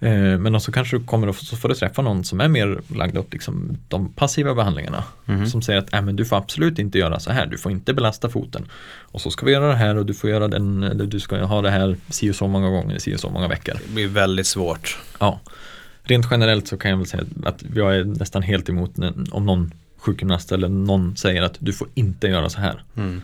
Eh, 0.00 0.12
men 0.38 0.54
också 0.54 0.72
kanske 0.72 0.98
du 0.98 1.04
kommer 1.04 1.28
att 1.28 1.36
få, 1.36 1.44
så 1.44 1.56
får 1.56 1.68
du 1.68 1.74
träffa 1.74 2.02
någon 2.02 2.24
som 2.24 2.40
är 2.40 2.48
mer 2.48 2.80
lagd 2.96 3.18
åt 3.18 3.32
liksom 3.32 3.78
de 3.88 4.12
passiva 4.12 4.54
behandlingarna. 4.54 5.04
Mhm. 5.24 5.46
Som 5.46 5.62
säger 5.62 5.78
att 5.78 5.94
äh, 5.94 6.02
men 6.02 6.16
du 6.16 6.24
får 6.24 6.36
absolut 6.36 6.78
inte 6.78 6.98
göra 6.98 7.20
så 7.20 7.32
här, 7.32 7.46
du 7.46 7.58
får 7.58 7.72
inte 7.72 7.94
belasta 7.94 8.28
foten. 8.28 8.66
Och 9.00 9.20
så 9.20 9.30
ska 9.30 9.46
vi 9.46 9.52
göra 9.52 9.66
det 9.68 9.74
här 9.74 9.96
och 9.96 10.06
du 10.06 10.14
får 10.14 10.30
göra 10.30 10.48
den, 10.48 10.82
eller 10.82 11.06
du 11.06 11.20
ska 11.20 11.44
ha 11.44 11.62
det 11.62 11.70
här 11.70 11.96
si 12.08 12.30
och 12.30 12.34
så 12.34 12.48
många 12.48 12.68
gånger, 12.70 12.98
si 12.98 13.14
och 13.16 13.20
så 13.20 13.30
många 13.30 13.48
veckor. 13.48 13.74
Det 13.86 13.92
blir 13.94 14.08
väldigt 14.08 14.46
svårt. 14.46 14.98
Ja, 15.18 15.40
rent 16.04 16.26
generellt 16.30 16.68
så 16.68 16.76
kan 16.76 16.90
jag 16.90 16.98
väl 16.98 17.06
säga 17.06 17.24
att 17.44 17.64
jag 17.74 17.96
är 17.96 18.04
nästan 18.04 18.42
helt 18.42 18.68
emot 18.68 18.94
om 19.30 19.46
någon 19.46 19.72
sjukgymnast 19.98 20.52
eller 20.52 20.68
någon 20.68 21.16
säger 21.16 21.42
att 21.42 21.56
du 21.58 21.72
får 21.72 21.88
inte 21.94 22.26
göra 22.28 22.48
så 22.48 22.60
här. 22.60 22.82
Mm. 22.96 23.22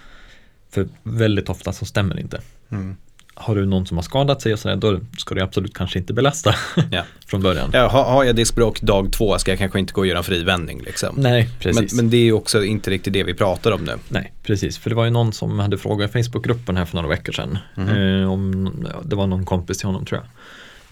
För 0.71 0.89
väldigt 1.03 1.49
ofta 1.49 1.73
så 1.73 1.85
stämmer 1.85 2.15
det 2.15 2.21
inte. 2.21 2.41
Mm. 2.71 2.97
Har 3.35 3.55
du 3.55 3.67
någon 3.67 3.87
som 3.87 3.97
har 3.97 4.03
skadat 4.03 4.43
sig 4.43 4.53
och 4.53 4.59
sådär, 4.59 4.77
då 4.77 5.01
ska 5.19 5.35
du 5.35 5.41
absolut 5.41 5.75
kanske 5.75 5.99
inte 5.99 6.13
belasta 6.13 6.55
Ja. 6.91 7.03
från 7.27 7.43
början. 7.43 7.71
Ja, 7.73 7.89
har, 7.89 8.05
har 8.05 8.25
jag 8.25 8.37
diskbråck 8.37 8.81
dag 8.81 9.13
två 9.13 9.39
ska 9.39 9.51
jag 9.51 9.59
kanske 9.59 9.79
inte 9.79 9.93
gå 9.93 10.01
och 10.01 10.07
göra 10.07 10.19
en 10.19 10.25
frivändning 10.25 10.83
liksom. 10.83 11.15
Nej, 11.19 11.43
Men, 11.43 11.75
precis. 11.75 11.97
men 11.97 12.11
det 12.11 12.17
är 12.17 12.23
ju 12.23 12.33
också 12.33 12.65
inte 12.65 12.91
riktigt 12.91 13.13
det 13.13 13.25
vi 13.25 13.35
pratar 13.35 13.73
om 13.73 13.85
nu. 13.85 13.93
Nej, 14.09 14.33
precis. 14.43 14.79
För 14.79 14.91
det 14.91 14.97
var 14.97 15.05
ju 15.05 15.11
någon 15.11 15.33
som 15.33 15.59
hade 15.59 15.79
frågat 15.79 16.17
i 16.17 16.23
Facebookgruppen 16.23 16.77
här 16.77 16.85
för 16.85 16.97
några 16.97 17.09
veckor 17.09 17.33
sedan. 17.33 17.59
Mhm. 17.75 17.89
Eh, 17.89 18.33
om, 18.33 18.73
ja, 18.93 19.01
det 19.05 19.17
var 19.17 19.27
någon 19.27 19.45
kompis 19.45 19.79
till 19.79 19.87
honom 19.87 20.05
tror 20.05 20.21
jag. 20.21 20.29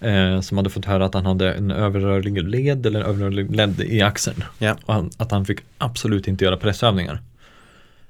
Eh, 0.01 0.41
som 0.41 0.57
hade 0.57 0.71
fått 0.71 0.85
höra 0.85 1.05
att 1.05 1.15
han 1.15 1.27
hade 1.27 1.53
en 1.53 1.71
överrörlig 1.71 2.49
led 2.49 2.87
eller 2.87 3.01
överrörlig 3.01 3.57
led 3.57 3.81
i 3.81 4.03
axeln. 4.03 4.45
Ja. 4.59 4.77
Och 4.85 4.95
han, 4.95 5.11
att 5.17 5.31
han 5.31 5.45
fick 5.45 5.59
absolut 5.79 6.29
inte 6.29 6.45
göra 6.45 6.57
pressövningar. 6.57 7.23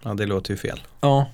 Ja, 0.03 0.15
det 0.15 0.27
låter 0.27 0.51
ju 0.51 0.57
fel. 0.57 0.81
Ja, 1.01 1.31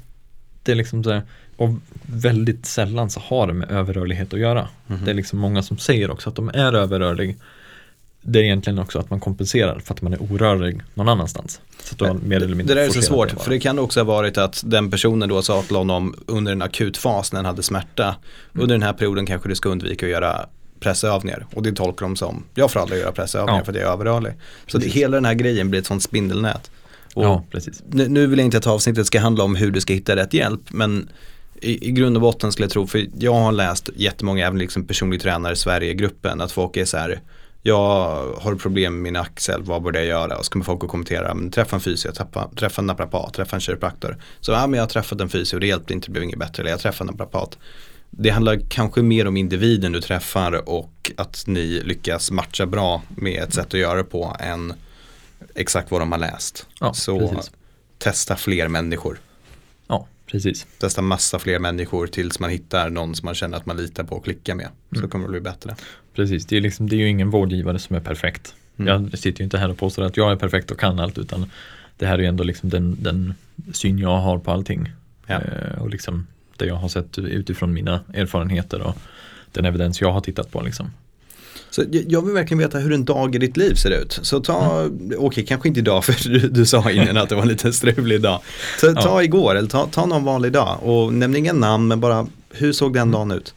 det 0.62 0.72
är 0.72 0.76
liksom 0.76 1.04
så 1.04 1.12
här, 1.12 1.22
och 1.56 1.70
väldigt 2.06 2.66
sällan 2.66 3.10
så 3.10 3.20
har 3.20 3.46
det 3.46 3.52
med 3.52 3.70
överrörlighet 3.70 4.34
att 4.34 4.40
göra. 4.40 4.68
Mhm. 4.86 5.04
Det 5.04 5.10
är 5.10 5.14
liksom 5.14 5.38
många 5.38 5.62
som 5.62 5.78
säger 5.78 6.10
också 6.10 6.30
att 6.30 6.36
de 6.36 6.48
är 6.48 6.72
överrörlig. 6.74 7.36
Det 8.26 8.38
är 8.38 8.42
egentligen 8.42 8.78
också 8.78 8.98
att 8.98 9.10
man 9.10 9.20
kompenserar 9.20 9.78
för 9.78 9.94
att 9.94 10.02
man 10.02 10.12
är 10.12 10.22
orörlig 10.22 10.82
någon 10.94 11.08
annanstans. 11.08 11.60
Så 11.82 12.06
har 12.06 12.14
mer 12.14 12.36
eller 12.36 12.54
mindre 12.54 12.74
Det 12.74 12.80
där 12.80 12.88
är 12.88 12.92
så 12.92 13.02
svårt, 13.02 13.30
för 13.30 13.50
det 13.50 13.60
kan 13.60 13.78
också 13.78 14.00
ha 14.00 14.04
varit 14.04 14.38
att 14.38 14.62
den 14.66 14.90
personen 14.90 15.28
då 15.28 15.42
sa 15.42 15.62
till 15.62 15.76
honom 15.76 16.14
under 16.26 16.52
en 16.52 16.62
akut 16.62 16.96
fas 16.96 17.32
när 17.32 17.38
han 17.38 17.46
hade 17.46 17.62
smärta. 17.62 18.04
Mm. 18.04 18.16
Under 18.62 18.74
den 18.74 18.82
här 18.82 18.92
perioden 18.92 19.26
kanske 19.26 19.48
du 19.48 19.54
ska 19.54 19.68
undvika 19.68 20.06
att 20.06 20.12
göra 20.12 20.46
pressövningar. 20.80 21.46
Och 21.54 21.62
det 21.62 21.72
tolkar 21.72 22.06
de 22.06 22.16
som, 22.16 22.44
jag 22.54 22.70
får 22.70 22.80
aldrig 22.80 23.00
göra 23.00 23.12
pressövningar 23.12 23.58
Ja. 23.60 23.64
för 23.64 23.72
jag 23.72 23.82
är 23.82 23.86
överrörlig. 23.92 24.32
Så 24.66 24.78
det, 24.78 24.86
hela 24.86 25.16
den 25.16 25.24
här 25.24 25.34
grejen 25.34 25.70
blir 25.70 25.80
ett 25.80 25.86
sånt 25.86 26.02
spindelnät. 26.02 26.70
Och 27.14 27.24
Ja, 27.24 27.44
precis. 27.50 27.82
nu, 27.90 28.08
nu 28.08 28.26
vill 28.26 28.38
jag 28.38 28.46
inte 28.46 28.58
att 28.58 28.66
avsnittet 28.66 29.06
ska 29.06 29.20
handla 29.20 29.44
om 29.44 29.54
hur 29.56 29.70
du 29.70 29.80
ska 29.80 29.92
hitta 29.92 30.16
rätt 30.16 30.34
hjälp, 30.34 30.60
men 30.70 31.08
i, 31.60 31.88
i 31.88 31.92
grund 31.92 32.16
och 32.16 32.20
botten 32.22 32.52
skulle 32.52 32.64
jag 32.64 32.72
tro, 32.72 32.86
för 32.86 33.06
jag 33.18 33.34
har 33.34 33.52
läst 33.52 33.90
jättemånga, 33.96 34.46
även 34.46 34.58
liksom 34.58 34.86
personlig 34.86 35.20
tränare 35.22 35.56
Sverige-gruppen, 35.56 36.40
att 36.40 36.52
folk 36.52 36.76
är 36.76 36.84
så 36.84 36.96
här, 36.96 37.20
jag 37.66 38.32
har 38.40 38.54
problem 38.54 38.94
med 38.94 39.02
min 39.02 39.16
axel, 39.16 39.62
vad 39.62 39.82
borde 39.82 39.98
jag 39.98 40.06
göra? 40.06 40.38
Och 40.38 40.44
så 40.44 40.52
kommer 40.52 40.64
folk 40.64 40.84
att 40.84 40.90
kommentera, 40.90 41.34
men 41.34 41.50
träffa 41.50 41.76
en 41.76 41.80
fysio, 41.80 42.12
träffa, 42.12 42.50
träffa 42.56 42.82
en 42.82 42.86
naprapat, 42.86 43.34
träffa 43.34 43.56
en 43.56 43.60
kiropraktor. 43.60 44.16
Så 44.40 44.52
ja, 44.52 44.66
men 44.66 44.78
jag 44.78 44.82
har 44.82 44.88
träffat 44.88 45.20
en 45.20 45.28
fysio, 45.28 45.58
det 45.58 45.66
hjälpte 45.66 45.92
inte, 45.92 46.06
det 46.06 46.12
blev 46.12 46.24
inget 46.24 46.38
bättre, 46.38 46.62
eller 46.62 46.70
jag 46.70 46.80
träffade 46.80 47.08
en 47.08 47.16
naprapat. 47.16 47.58
Det 48.10 48.30
handlar 48.30 48.60
kanske 48.68 49.02
mer 49.02 49.26
om 49.26 49.36
individen 49.36 49.92
du 49.92 50.00
träffar 50.00 50.68
och 50.68 51.12
att 51.16 51.44
ni 51.46 51.80
lyckas 51.84 52.30
matcha 52.30 52.66
bra 52.66 53.02
med 53.16 53.42
ett 53.42 53.54
sätt 53.54 53.66
att 53.66 53.80
göra 53.80 53.96
det 53.96 54.04
på 54.04 54.36
än 54.40 54.74
exakt 55.54 55.90
vad 55.90 56.00
de 56.00 56.12
har 56.12 56.18
läst. 56.18 56.66
Ja, 56.80 56.94
så 56.94 57.28
precis. 57.28 57.52
testa 57.98 58.36
fler 58.36 58.68
människor. 58.68 59.18
Precis. 60.26 60.66
Testa 60.78 61.02
massa 61.02 61.38
fler 61.38 61.58
människor 61.58 62.06
tills 62.06 62.40
man 62.40 62.50
hittar 62.50 62.90
någon 62.90 63.14
som 63.14 63.26
man 63.26 63.34
känner 63.34 63.56
att 63.56 63.66
man 63.66 63.76
litar 63.76 64.04
på 64.04 64.16
och 64.16 64.24
klickar 64.24 64.54
med. 64.54 64.68
Så 64.92 64.96
Mm. 64.98 65.10
kommer 65.10 65.24
det 65.24 65.30
bli 65.30 65.40
bättre. 65.40 65.76
Precis, 66.14 66.46
det 66.46 66.56
är, 66.56 66.60
liksom, 66.60 66.88
det 66.88 66.96
är 66.96 66.98
ju 66.98 67.08
ingen 67.08 67.30
vårdgivare 67.30 67.78
som 67.78 67.96
är 67.96 68.00
perfekt. 68.00 68.54
Mm. 68.76 68.88
Jag 69.10 69.18
sitter 69.18 69.40
ju 69.40 69.44
inte 69.44 69.58
här 69.58 69.68
och 69.70 69.78
påstår 69.78 70.02
att 70.02 70.16
jag 70.16 70.32
är 70.32 70.36
perfekt 70.36 70.70
och 70.70 70.80
kan 70.80 71.00
allt 71.00 71.18
utan 71.18 71.50
det 71.98 72.06
här 72.06 72.14
är 72.14 72.18
ju 72.22 72.26
ändå 72.26 72.44
liksom 72.44 72.70
den, 72.70 72.96
den 73.02 73.34
syn 73.72 73.98
jag 73.98 74.16
har 74.18 74.38
på 74.38 74.50
allting. 74.50 74.92
Ja. 75.26 75.34
Eh, 75.40 75.82
och 75.82 75.90
liksom 75.90 76.26
det 76.56 76.66
jag 76.66 76.74
har 76.74 76.88
sett 76.88 77.18
utifrån 77.18 77.72
mina 77.72 78.00
erfarenheter 78.14 78.80
och 78.82 78.96
den 79.52 79.64
evidens 79.64 80.00
jag 80.00 80.12
har 80.12 80.20
tittat 80.20 80.50
på. 80.50 80.60
Liksom. 80.62 80.90
Så 81.70 81.82
jag- 81.90 82.22
vill 82.24 82.34
verkligen 82.34 82.58
veta 82.58 82.78
hur 82.78 82.92
en 82.92 83.04
dag 83.04 83.34
i 83.34 83.38
ditt 83.38 83.56
liv 83.56 83.74
ser 83.74 83.90
ut. 83.90 84.18
Så 84.22 84.40
ta, 84.40 84.88
okej 85.18 85.44
kanske 85.46 85.68
inte 85.68 85.80
idag 85.80 86.04
för 86.04 86.28
du, 86.28 86.48
du 86.48 86.66
sa 86.66 86.90
innan 86.90 87.16
att 87.16 87.28
det 87.28 87.34
var 87.34 87.42
en 87.42 87.48
lite 87.48 87.72
strulig 87.72 88.20
dag. 88.22 88.40
Ta, 88.80 88.92
ta 88.92 89.22
igår 89.22 89.54
eller 89.56 89.68
ta, 89.68 89.86
ta 89.86 90.06
någon 90.06 90.24
vanlig 90.24 90.52
dag 90.52 90.78
och 90.82 91.12
nämn 91.12 91.36
inga 91.36 91.52
namn 91.52 91.88
men 91.88 92.00
bara 92.00 92.26
hur 92.50 92.72
såg 92.72 92.94
den 92.94 93.10
dagen 93.10 93.30
ut? 93.30 93.54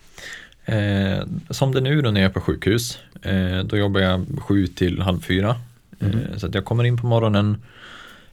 Eh, 0.66 1.28
som 1.50 1.72
det 1.72 1.80
är 1.80 1.82
nu 1.82 2.02
då 2.02 2.12
när 2.12 2.22
jag 2.22 2.30
är 2.30 2.34
på 2.34 2.42
sjukhus, 2.42 2.98
eh, 3.22 3.60
då 3.66 3.78
jobbar 3.78 4.00
jag 4.02 4.26
sju 4.42 4.68
till 4.68 5.02
halv 5.02 5.22
fyra. 5.22 5.56
Mm. 6.00 6.16
Eh, 6.18 6.38
så 6.38 6.48
att 6.48 6.56
jag 6.56 6.66
kommer 6.66 6.84
in 6.84 6.98
på 6.98 7.08
morgonen, 7.08 7.58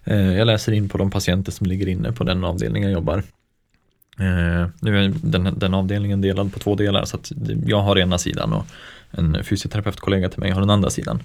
eh, 0.04 0.37
jag 0.37 0.47
läser 0.47 0.73
in 0.73 0.88
på 0.88 0.99
de 0.99 1.11
patienter 1.11 1.52
som 1.52 1.66
ligger 1.66 1.88
inne 1.88 2.12
på 2.12 2.25
den 2.25 2.44
avdelningen 2.44 2.90
jag 2.90 2.97
jobbar. 2.99 3.23
Eh, 4.18 4.68
nu 4.80 5.04
är 5.04 5.12
den, 5.23 5.59
den 5.59 5.75
avdelningen 5.75 6.21
delad 6.21 6.52
på 6.52 6.59
två 6.59 6.75
delar 6.75 7.04
så 7.04 7.16
att 7.16 7.33
jag 7.66 7.80
har 7.83 7.99
ena 7.99 8.18
sidan 8.18 8.52
och 8.52 8.66
en 9.11 9.44
fysioterapeutkollega 9.44 10.28
till 10.28 10.40
mig 10.40 10.50
har 10.50 10.61
den 10.61 10.71
andra 10.71 10.90
sidan. 10.90 11.23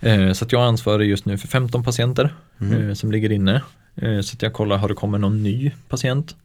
Eh, 0.00 0.32
så 0.32 0.44
att 0.44 0.52
jag 0.52 0.62
är 0.62 0.66
ansvarig 0.66 1.08
just 1.08 1.24
nu 1.24 1.38
för 1.38 1.48
15 1.48 1.84
patienter 1.84 2.34
Mm. 2.60 2.88
eh, 2.88 2.94
som 2.94 3.12
ligger 3.12 3.32
inne. 3.32 3.62
Så 4.00 4.34
att 4.36 4.42
jag 4.42 4.52
kollar, 4.52 4.76
har 4.76 4.88
det 4.88 4.94
kommit 4.94 5.20
någon 5.20 5.42
ny 5.42 5.72
patient? 5.88 6.36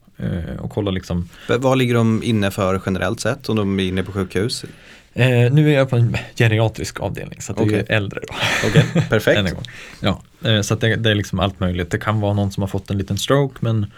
Och 0.60 0.72
kollar 0.72 0.92
liksom 0.92 1.30
Vad 1.60 1.78
ligger 1.78 1.94
de 1.94 2.24
inne 2.24 2.52
för 2.52 2.82
generellt 2.86 3.20
sett 3.20 3.50
om 3.50 3.56
de 3.56 3.80
är 3.80 3.84
inne 3.84 4.04
på 4.04 4.12
sjukhus? 4.12 4.66
Eh, 5.14 5.54
nu 5.54 5.70
är 5.70 5.74
jag 5.74 5.90
på 5.90 5.96
en 5.96 6.18
geriatrisk 6.36 7.00
avdelning 7.00 7.42
så 7.42 7.54
det 7.54 7.62
är 7.62 7.66
ju 7.66 7.72
Okej. 7.82 7.86
äldre 7.96 8.20
då. 8.28 8.34
Än 8.80 9.04
perfekt. 9.10 9.56
Ja, 10.00 10.22
eh, 10.46 10.62
så 10.62 10.76
det, 10.76 10.96
det 10.96 11.12
är 11.12 11.16
liksom 11.16 11.40
allt 11.40 11.60
möjligt. 11.60 11.92
Det 11.92 11.98
kan 12.00 12.20
vara 12.22 12.34
någon 12.34 12.52
som 12.52 12.64
har 12.64 12.68
fått 12.68 12.90
en 12.90 12.98
liten 12.98 13.18
stroke 13.18 13.56
men 13.60 13.92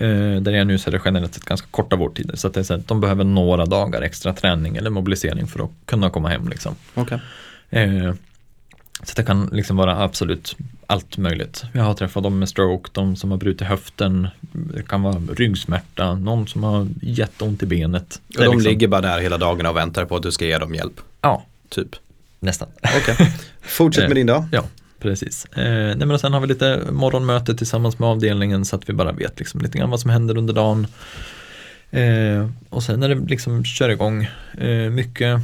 eh, 0.00 0.40
där 0.42 0.52
jag 0.52 0.66
nu 0.66 0.78
så 0.78 0.90
är 0.90 0.92
det 0.92 1.00
generellt 1.04 1.34
sett 1.34 1.44
ganska 1.44 1.66
korta 1.70 1.96
vårdtider. 1.96 2.36
Så 2.36 2.46
att 2.46 2.54
det 2.54 2.60
är 2.60 2.64
så 2.64 2.74
att 2.74 2.88
de 2.88 3.00
behöver 3.00 3.24
några 3.24 3.66
dagar 3.66 4.02
extra 4.02 4.32
träning 4.32 4.76
eller 4.76 4.90
mobilisering 4.90 5.46
för 5.46 5.64
att 5.64 5.70
kunna 5.84 6.10
komma 6.10 6.28
hem. 6.28 6.48
Liksom. 6.48 6.74
Okej. 6.94 7.20
Eh, 7.70 8.12
så 9.02 9.12
det 9.16 9.22
kan 9.22 9.50
liksom 9.52 9.76
vara 9.76 10.02
absolut 10.02 10.56
allt 10.86 11.16
möjligt. 11.18 11.64
Jag 11.72 11.82
har 11.82 11.94
träffat 11.94 12.22
dem 12.22 12.38
med 12.38 12.48
stroke, 12.48 12.90
de 12.92 13.16
som 13.16 13.30
har 13.30 13.38
brutit 13.38 13.66
höften, 13.68 14.28
det 14.52 14.82
kan 14.88 15.02
vara 15.02 15.16
ryggsmärta, 15.36 16.14
någon 16.14 16.48
som 16.48 16.64
har 16.64 16.88
jätteont 17.02 17.62
i 17.62 17.66
benet. 17.66 18.20
Och 18.28 18.34
de 18.34 18.40
liksom- 18.44 18.60
ligger 18.62 18.88
bara 18.88 19.00
där 19.00 19.20
hela 19.20 19.38
dagarna 19.38 19.70
och 19.70 19.76
väntar 19.76 20.04
på 20.04 20.16
att 20.16 20.22
du 20.22 20.32
ska 20.32 20.44
ge 20.44 20.58
dem 20.58 20.74
hjälp. 20.74 21.00
Ja, 21.20 21.44
Typ. 21.68 21.96
nästan. 22.40 22.68
Okej. 23.00 23.32
Fortsätt 23.60 24.04
med 24.08 24.16
din 24.16 24.26
dag. 24.26 24.44
Ja, 24.52 24.64
precis. 25.00 25.44
Eh, 25.44 25.96
nej 25.96 26.06
men 26.06 26.18
sen 26.18 26.32
har 26.32 26.40
vi 26.40 26.46
lite 26.46 26.82
morgonmöte 26.90 27.54
tillsammans 27.54 27.98
med 27.98 28.08
avdelningen 28.08 28.64
så 28.64 28.76
att 28.76 28.88
vi 28.88 28.92
bara 28.92 29.12
vet 29.12 29.38
liksom 29.38 29.60
lite 29.60 29.78
grann 29.78 29.90
vad 29.90 30.00
som 30.00 30.10
händer 30.10 30.38
under 30.38 30.54
dagen. 30.54 30.86
Eh, 31.90 32.50
och 32.68 32.82
sen 32.82 33.00
när 33.00 33.08
det 33.08 33.14
liksom 33.14 33.64
kör 33.64 33.88
igång, 33.88 34.28
eh, 34.58 34.90
mycket 34.90 35.40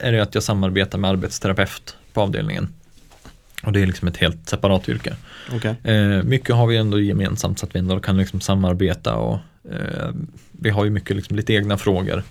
är 0.00 0.12
det 0.12 0.22
att 0.22 0.34
jag 0.34 0.44
samarbetar 0.44 0.98
med 0.98 1.10
arbetsterapeut 1.10 1.96
på 2.12 2.20
avdelningen. 2.20 2.68
Och 3.62 3.72
det 3.72 3.80
är 3.80 3.86
liksom 3.86 4.08
ett 4.08 4.16
helt 4.16 4.48
separat 4.48 4.88
yrke. 4.88 5.16
Okej. 5.52 5.74
Eh, 5.84 6.22
mycket 6.22 6.54
har 6.54 6.66
vi 6.66 6.76
ändå 6.76 7.00
gemensamt 7.00 7.58
så 7.58 7.66
att 7.66 7.74
vi 7.74 7.78
ändå 7.78 8.00
kan 8.00 8.16
liksom 8.16 8.40
samarbeta 8.40 9.14
och 9.14 9.38
eh, 9.72 10.10
vi 10.52 10.70
har 10.70 10.84
ju 10.84 10.90
mycket 10.90 11.16
liksom 11.16 11.36
lite 11.36 11.52
egna 11.52 11.78
frågor. 11.78 12.22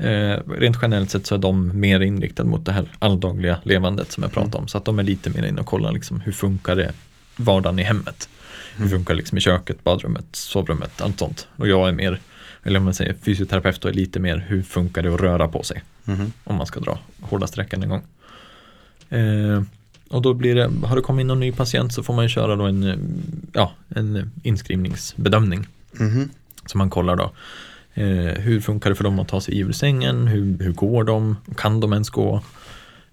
Eh, 0.00 0.38
rent 0.46 0.78
generellt 0.82 1.10
sett 1.10 1.26
så 1.26 1.34
är 1.34 1.38
de 1.38 1.80
mer 1.80 2.00
inriktade 2.00 2.48
mot 2.48 2.64
det 2.64 2.72
här 2.72 2.88
alldagliga 2.98 3.58
levandet 3.62 4.12
som 4.12 4.22
jag 4.22 4.32
pratade 4.32 4.56
om. 4.56 4.68
Så 4.68 4.78
att 4.78 4.84
de 4.84 4.98
är 4.98 5.02
lite 5.02 5.30
mer 5.30 5.42
inne 5.42 5.60
och 5.60 5.66
kollar 5.66 5.92
liksom 5.92 6.20
hur 6.20 6.32
funkar 6.32 6.76
det 6.76 6.92
vardagen 7.36 7.78
i 7.78 7.82
hemmet. 7.82 8.28
Hur 8.76 8.88
funkar 8.88 9.14
det 9.14 9.18
liksom 9.18 9.38
i 9.38 9.40
köket, 9.40 9.84
badrummet, 9.84 10.24
sovrummet, 10.32 11.00
allt 11.00 11.18
sånt. 11.18 11.48
Och 11.56 11.68
jag 11.68 11.88
är 11.88 11.92
mer, 11.92 12.20
eller 12.62 12.78
om 12.78 12.84
man 12.84 12.94
säger 12.94 13.14
fysioterapeut 13.14 13.84
och 13.84 13.90
är 13.90 13.94
lite 13.94 14.20
mer 14.20 14.44
hur 14.48 14.62
funkar 14.62 15.02
det 15.02 15.14
att 15.14 15.20
röra 15.20 15.48
på 15.48 15.62
sig. 15.62 15.82
Mhm. 16.04 16.32
Om 16.44 16.56
man 16.56 16.66
ska 16.66 16.80
dra 16.80 16.98
hårda 17.20 17.46
sträckan 17.46 17.82
en 17.82 17.88
gång. 17.88 18.02
Eh, 19.08 19.62
och 20.08 20.22
då 20.22 20.34
blir 20.34 20.54
det, 20.54 20.70
har 20.86 20.96
det 20.96 21.02
kommit 21.02 21.20
in 21.20 21.26
någon 21.26 21.40
ny 21.40 21.52
patient 21.52 21.92
så 21.94 22.02
får 22.02 22.14
man 22.14 22.28
köra 22.28 22.56
då 22.56 22.64
en, 22.64 22.82
eh, 22.82 22.96
ja, 23.52 23.72
en 23.88 24.30
inskrivningsbedömning. 24.42 25.66
Mhm. 25.92 26.30
Så 26.66 26.78
man 26.78 26.90
kollar 26.90 27.16
då. 27.16 27.32
Eh, 27.98 28.40
hur 28.42 28.60
funkar 28.60 28.90
det 28.90 28.96
för 28.96 29.04
dem 29.04 29.18
att 29.18 29.28
ta 29.28 29.40
sig 29.40 29.58
ur 29.58 29.72
sängen? 29.72 30.26
Hur, 30.26 30.58
hur 30.58 30.72
går 30.72 31.04
de? 31.04 31.36
Kan 31.56 31.80
de 31.80 31.92
ens 31.92 32.10
gå? 32.10 32.42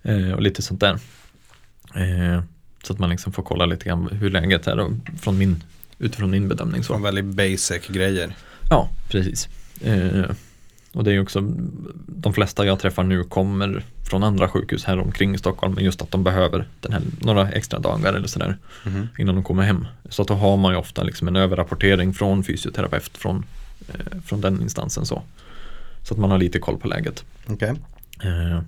Eh, 0.04 0.32
och 0.32 0.42
lite 0.42 0.62
sånt 0.62 0.80
där. 0.80 0.94
Eh, 1.96 2.42
så 2.84 2.94
att 2.94 3.00
man 3.00 3.10
liksom 3.10 3.34
får 3.34 3.44
kolla 3.44 3.66
lite 3.66 3.86
grann 3.86 4.10
hur 4.12 4.30
läget 4.30 4.68
är 4.68 4.76
då, 4.76 4.92
från 5.22 5.38
min, 5.38 5.64
utifrån 6.00 6.30
min 6.32 6.48
bedömning. 6.48 6.84
Så. 6.84 6.94
Från 6.94 7.02
väldigt 7.02 7.26
basic 7.26 7.88
grejer. 7.88 8.36
Ja, 8.70 8.90
precis. 9.10 9.50
Eh, 9.82 10.24
och 10.94 11.04
det 11.04 11.14
är 11.14 11.20
också, 11.22 11.42
de 12.08 12.34
flesta 12.34 12.66
jag 12.66 12.80
träffar 12.80 13.04
nu 13.04 13.24
kommer 13.24 13.84
från 14.10 14.24
andra 14.24 14.50
sjukhus 14.50 14.84
här 14.84 15.00
omkring 15.00 15.36
i 15.36 15.38
Stockholm, 15.38 15.74
men 15.74 15.84
just 15.84 16.02
att 16.02 16.12
de 16.12 16.24
behöver 16.24 16.68
den 16.82 16.94
här, 16.94 17.02
några 17.22 17.50
extra 17.50 17.80
dagar 17.80 18.14
eller 18.14 18.28
sådär 18.28 18.58
Mhm. 18.84 19.08
innan 19.18 19.36
de 19.36 19.44
kommer 19.44 19.64
hem. 19.64 19.88
Så 20.10 20.22
att 20.22 20.28
då 20.28 20.34
har 20.34 20.58
man 20.58 20.72
ju 20.74 20.78
ofta 20.78 21.04
liksom 21.04 21.28
en 21.28 21.36
överrapportering 21.36 22.14
från 22.14 22.44
fysioterapeut 22.44 23.18
från, 23.18 23.44
från 24.26 24.42
den 24.42 24.62
instansen 24.62 25.06
så. 25.06 25.22
Så 26.04 26.14
att 26.14 26.20
man 26.20 26.32
har 26.32 26.38
lite 26.38 26.60
koll 26.60 26.78
på 26.78 26.88
läget. 26.88 27.26
Okej. 27.48 27.74
Eh, 28.24 28.62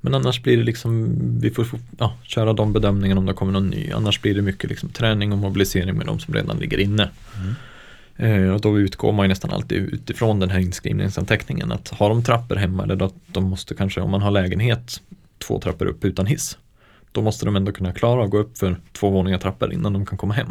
men 0.00 0.14
annars 0.14 0.42
blir 0.42 0.56
det 0.56 0.62
liksom, 0.62 1.16
vi 1.40 1.50
får 1.50 1.66
ja, 1.98 2.14
köra 2.22 2.52
de 2.52 2.72
bedömningarna 2.72 3.18
om 3.18 3.26
det 3.26 3.32
kommer 3.32 3.52
någon 3.52 3.68
ny. 3.68 3.90
Annars 3.90 4.22
blir 4.22 4.34
det 4.34 4.42
mycket 4.42 4.70
liksom 4.70 4.88
träning 4.88 5.32
och 5.32 5.38
mobilisering 5.38 5.96
med 5.96 6.06
de 6.06 6.20
som 6.20 6.34
redan 6.34 6.58
ligger 6.58 6.78
inne. 6.78 7.10
Eh, 8.16 8.48
och 8.48 8.60
då 8.60 8.78
utgår 8.78 9.12
man 9.12 9.28
nästan 9.28 9.50
alltid 9.50 9.78
utifrån 9.78 10.40
den 10.40 10.50
här 10.50 10.58
inskrivningsanteckningen 10.58 11.72
att 11.72 11.88
har 11.88 12.08
de 12.08 12.24
trappor 12.24 12.56
hemma 12.56 12.82
eller 12.82 13.02
att 13.04 13.14
de 13.26 13.44
måste 13.44 13.74
kanske, 13.74 14.00
om 14.00 14.10
man 14.10 14.22
har 14.22 14.30
lägenhet, 14.30 15.00
två 15.38 15.60
trappor 15.60 15.86
upp 15.86 16.04
utan 16.04 16.26
hiss. 16.26 16.58
Då 17.12 17.22
måste 17.22 17.44
de 17.44 17.56
ändå 17.56 17.72
kunna 17.72 17.92
klara 17.92 18.24
att 18.24 18.30
gå 18.30 18.38
upp 18.38 18.58
för 18.58 18.76
två 18.92 19.10
våningar 19.10 19.38
trappor 19.38 19.72
innan 19.72 19.92
de 19.92 20.06
kan 20.06 20.18
komma 20.18 20.34
hem. 20.34 20.48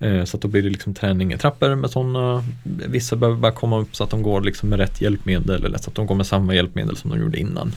Eh, 0.00 0.24
så 0.24 0.36
att 0.36 0.42
då 0.42 0.48
blir 0.48 0.62
det 0.62 0.68
liksom 0.70 0.94
träning 0.94 1.32
i 1.32 1.38
trappor 1.38 1.74
med 1.74 1.90
sådana, 1.90 2.44
vissa 2.64 3.16
behöver 3.16 3.38
bara 3.40 3.52
komma 3.52 3.78
upp 3.78 3.96
så 3.96 4.04
att 4.04 4.10
de 4.10 4.22
går 4.22 4.40
liksom 4.40 4.68
med 4.68 4.78
rätt 4.78 5.00
hjälpmedel 5.00 5.64
eller 5.64 5.78
så 5.78 5.90
att 5.90 5.96
de 5.96 6.06
går 6.06 6.14
med 6.14 6.26
samma 6.26 6.54
hjälpmedel 6.54 6.96
som 6.96 7.10
de 7.10 7.20
gjorde 7.20 7.38
innan. 7.38 7.72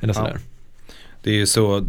Eller 0.00 0.14
Ja. 0.14 0.20
sådär. 0.20 0.38
Det 1.22 1.30
är 1.30 1.34
ju 1.34 1.46
så 1.46 1.84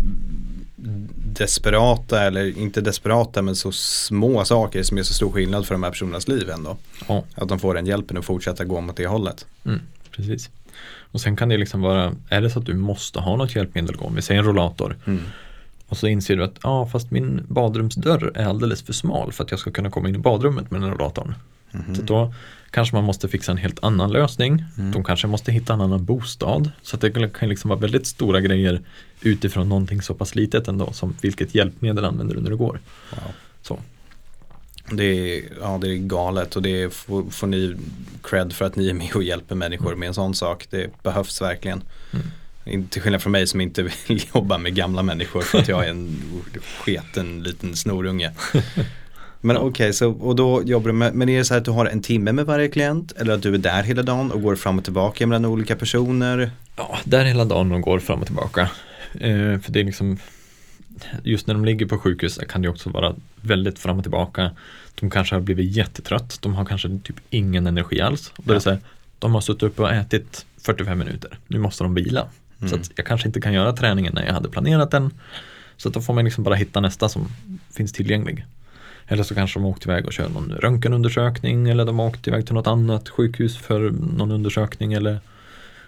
desperata 1.33 2.21
eller 2.23 2.57
inte 2.57 2.81
desperata 2.81 3.41
men 3.41 3.55
så 3.55 3.71
små 3.71 4.45
saker 4.45 4.83
som 4.83 4.97
är 4.97 5.03
så 5.03 5.13
stor 5.13 5.31
skillnad 5.31 5.65
för 5.67 5.75
de 5.75 5.83
här 5.83 5.89
personernas 5.91 6.27
liv 6.27 6.49
ändå. 6.49 6.77
Ja. 7.07 7.23
Att 7.35 7.49
de 7.49 7.59
får 7.59 7.73
den 7.73 7.85
hjälpen 7.85 8.17
att 8.17 8.25
fortsätta 8.25 8.63
gå 8.63 8.81
mot 8.81 8.97
det 8.97 9.07
hållet. 9.07 9.45
Mm, 9.65 9.79
precis. 10.11 10.49
Och 10.97 11.21
sen 11.21 11.35
kan 11.35 11.49
det 11.49 11.57
liksom 11.57 11.81
vara, 11.81 12.13
är 12.29 12.41
det 12.41 12.49
så 12.49 12.59
att 12.59 12.65
du 12.65 12.73
måste 12.73 13.19
ha 13.19 13.35
något 13.35 13.55
hjälpmedel 13.55 13.95
gå, 13.95 14.11
vi 14.15 14.21
säger 14.21 14.39
en 14.39 14.47
rollator, 14.47 14.95
Mm. 15.05 15.21
Och 15.87 15.97
så 15.97 16.07
inser 16.07 16.35
du 16.35 16.43
att 16.43 16.59
ja, 16.63 16.85
fast 16.85 17.11
min 17.11 17.45
badrumsdörr 17.47 18.31
är 18.35 18.45
alldeles 18.45 18.81
för 18.81 18.93
smal 18.93 19.31
för 19.31 19.43
att 19.43 19.51
jag 19.51 19.59
ska 19.59 19.71
kunna 19.71 19.89
komma 19.89 20.09
in 20.09 20.15
i 20.15 20.17
badrummet 20.17 20.71
med 20.71 20.81
den 20.81 20.91
rollatorn. 20.91 21.35
Mhm. 21.71 21.95
Så 21.95 22.01
då 22.01 22.33
kanske 22.71 22.95
man 22.95 23.03
måste 23.03 23.27
fixa 23.27 23.51
en 23.51 23.57
helt 23.57 23.83
annan 23.83 24.11
lösning. 24.11 24.63
Mm. 24.77 24.91
De 24.91 25.03
kanske 25.03 25.27
måste 25.27 25.51
hitta 25.51 25.73
en 25.73 25.81
annan 25.81 26.05
bostad. 26.05 26.71
Så 26.81 26.97
det 26.97 27.29
kan 27.33 27.49
liksom 27.49 27.69
vara 27.69 27.79
väldigt 27.79 28.07
stora 28.07 28.41
grejer 28.41 28.81
utifrån 29.21 29.69
någonting 29.69 30.01
så 30.01 30.13
pass 30.13 30.35
litet 30.35 30.67
ändå 30.67 30.91
som 30.91 31.15
vilket 31.21 31.55
hjälpmedel 31.55 32.05
använder 32.05 32.35
du 32.35 32.41
när 32.41 32.49
du 32.49 32.57
går. 32.57 32.79
Wow. 33.11 33.33
Så. 33.61 33.79
Det 34.91 35.03
är, 35.03 35.43
ja, 35.61 35.77
det 35.81 35.87
är 35.87 35.95
galet 35.95 36.55
och 36.55 36.61
det 36.61 36.93
får, 36.93 37.29
får 37.29 37.47
ni 37.47 37.75
cred 38.23 38.53
för 38.53 38.65
att 38.65 38.75
ni 38.75 38.89
är 38.89 38.93
med 38.93 39.15
och 39.15 39.23
hjälper 39.23 39.55
människor 39.55 39.95
med 39.95 40.07
en 40.07 40.13
sån 40.13 40.33
sak. 40.35 40.67
Det 40.69 41.03
behövs 41.03 41.41
verkligen. 41.41 41.83
Mm. 42.13 42.25
Till 42.89 43.01
skillnad 43.01 43.21
från 43.21 43.31
mig 43.31 43.47
som 43.47 43.61
inte 43.61 43.83
vill 43.83 44.23
jobba 44.33 44.57
med 44.57 44.75
gamla 44.75 45.03
människor 45.03 45.41
för 45.41 45.59
att 45.59 45.67
jag 45.67 45.85
är 45.85 45.89
en 45.89 46.21
sketen 46.83 47.43
liten 47.43 47.75
snorunge. 47.75 48.31
Men 49.41 49.57
okej, 49.57 49.93
så 49.93 50.11
och 50.11 50.35
då 50.35 50.63
jobbar 50.63 50.87
du 50.87 50.93
med, 50.93 51.13
men 51.13 51.29
är 51.29 51.37
det 51.37 51.45
så 51.45 51.53
här 51.53 51.59
att 51.59 51.65
du 51.65 51.71
har 51.71 51.85
en 51.85 52.01
timme 52.01 52.31
med 52.31 52.45
varje 52.45 52.67
klient 52.67 53.11
eller 53.11 53.33
att 53.33 53.41
du 53.41 53.53
är 53.53 53.57
där 53.57 53.83
hela 53.83 54.03
dagen 54.03 54.31
och 54.31 54.41
går 54.41 54.55
fram 54.55 54.77
och 54.77 54.83
tillbaka 54.83 55.27
mellan 55.27 55.45
olika 55.45 55.75
personer? 55.75 56.51
Ja, 56.75 56.97
där 57.03 57.25
hela 57.25 57.45
dagen 57.45 57.71
och 57.71 57.81
går 57.81 57.99
fram 57.99 58.19
och 58.19 58.25
tillbaka. 58.25 58.61
Eh, 59.13 59.59
för 59.59 59.71
det 59.71 59.79
är 59.79 59.83
liksom 59.83 60.17
Just 61.23 61.47
när 61.47 61.53
de 61.53 61.65
ligger 61.65 61.85
på 61.85 61.97
sjukhus 61.97 62.39
kan 62.49 62.61
det 62.61 62.69
också 62.69 62.89
vara 62.89 63.15
väldigt 63.41 63.79
fram 63.79 63.97
och 63.97 64.03
tillbaka. 64.03 64.51
De 64.95 65.09
kanske 65.09 65.35
har 65.35 65.41
blivit 65.41 65.75
jättetrött. 65.75 66.41
De 66.41 66.53
har 66.53 66.65
kanske 66.65 66.99
typ 67.03 67.15
ingen 67.29 67.67
energi 67.67 68.01
alls. 68.01 68.31
Då 68.37 68.51
är 68.51 68.55
det 68.55 68.61
så 68.61 68.69
här, 68.69 68.79
de 69.19 69.33
har 69.33 69.41
suttit 69.41 69.63
upp 69.63 69.79
och 69.79 69.91
ätit 69.91 70.45
45 70.61 70.99
minuter. 70.99 71.39
Nu 71.47 71.59
måste 71.59 71.83
de 71.83 71.93
vila. 71.93 72.27
Mm. 72.61 72.83
Så 72.83 72.91
jag 72.95 73.05
kanske 73.05 73.27
inte 73.27 73.41
kan 73.41 73.53
göra 73.53 73.73
träningen 73.73 74.13
när 74.15 74.25
jag 74.25 74.33
hade 74.33 74.49
planerat 74.49 74.91
den. 74.91 75.11
Så 75.77 75.87
att 75.87 75.93
då 75.93 76.01
får 76.01 76.13
man 76.13 76.25
liksom 76.25 76.43
bara 76.43 76.55
hitta 76.55 76.79
nästa 76.81 77.09
som 77.09 77.27
finns 77.71 77.91
tillgänglig. 77.91 78.45
Eller 79.07 79.23
så 79.23 79.35
kanske 79.35 79.59
de 79.59 79.63
har 79.63 79.71
åkt 79.71 79.85
iväg 79.85 80.05
och 80.05 80.13
kör 80.13 80.29
någon 80.29 80.51
röntgenundersökning 80.51 81.69
eller 81.69 81.85
de 81.85 81.99
har 81.99 82.07
åkt 82.07 82.27
iväg 82.27 82.45
till 82.45 82.53
något 82.53 82.67
annat 82.67 83.09
sjukhus 83.09 83.57
för 83.57 83.91
någon 84.17 84.31
undersökning 84.31 84.93
eller 84.93 85.19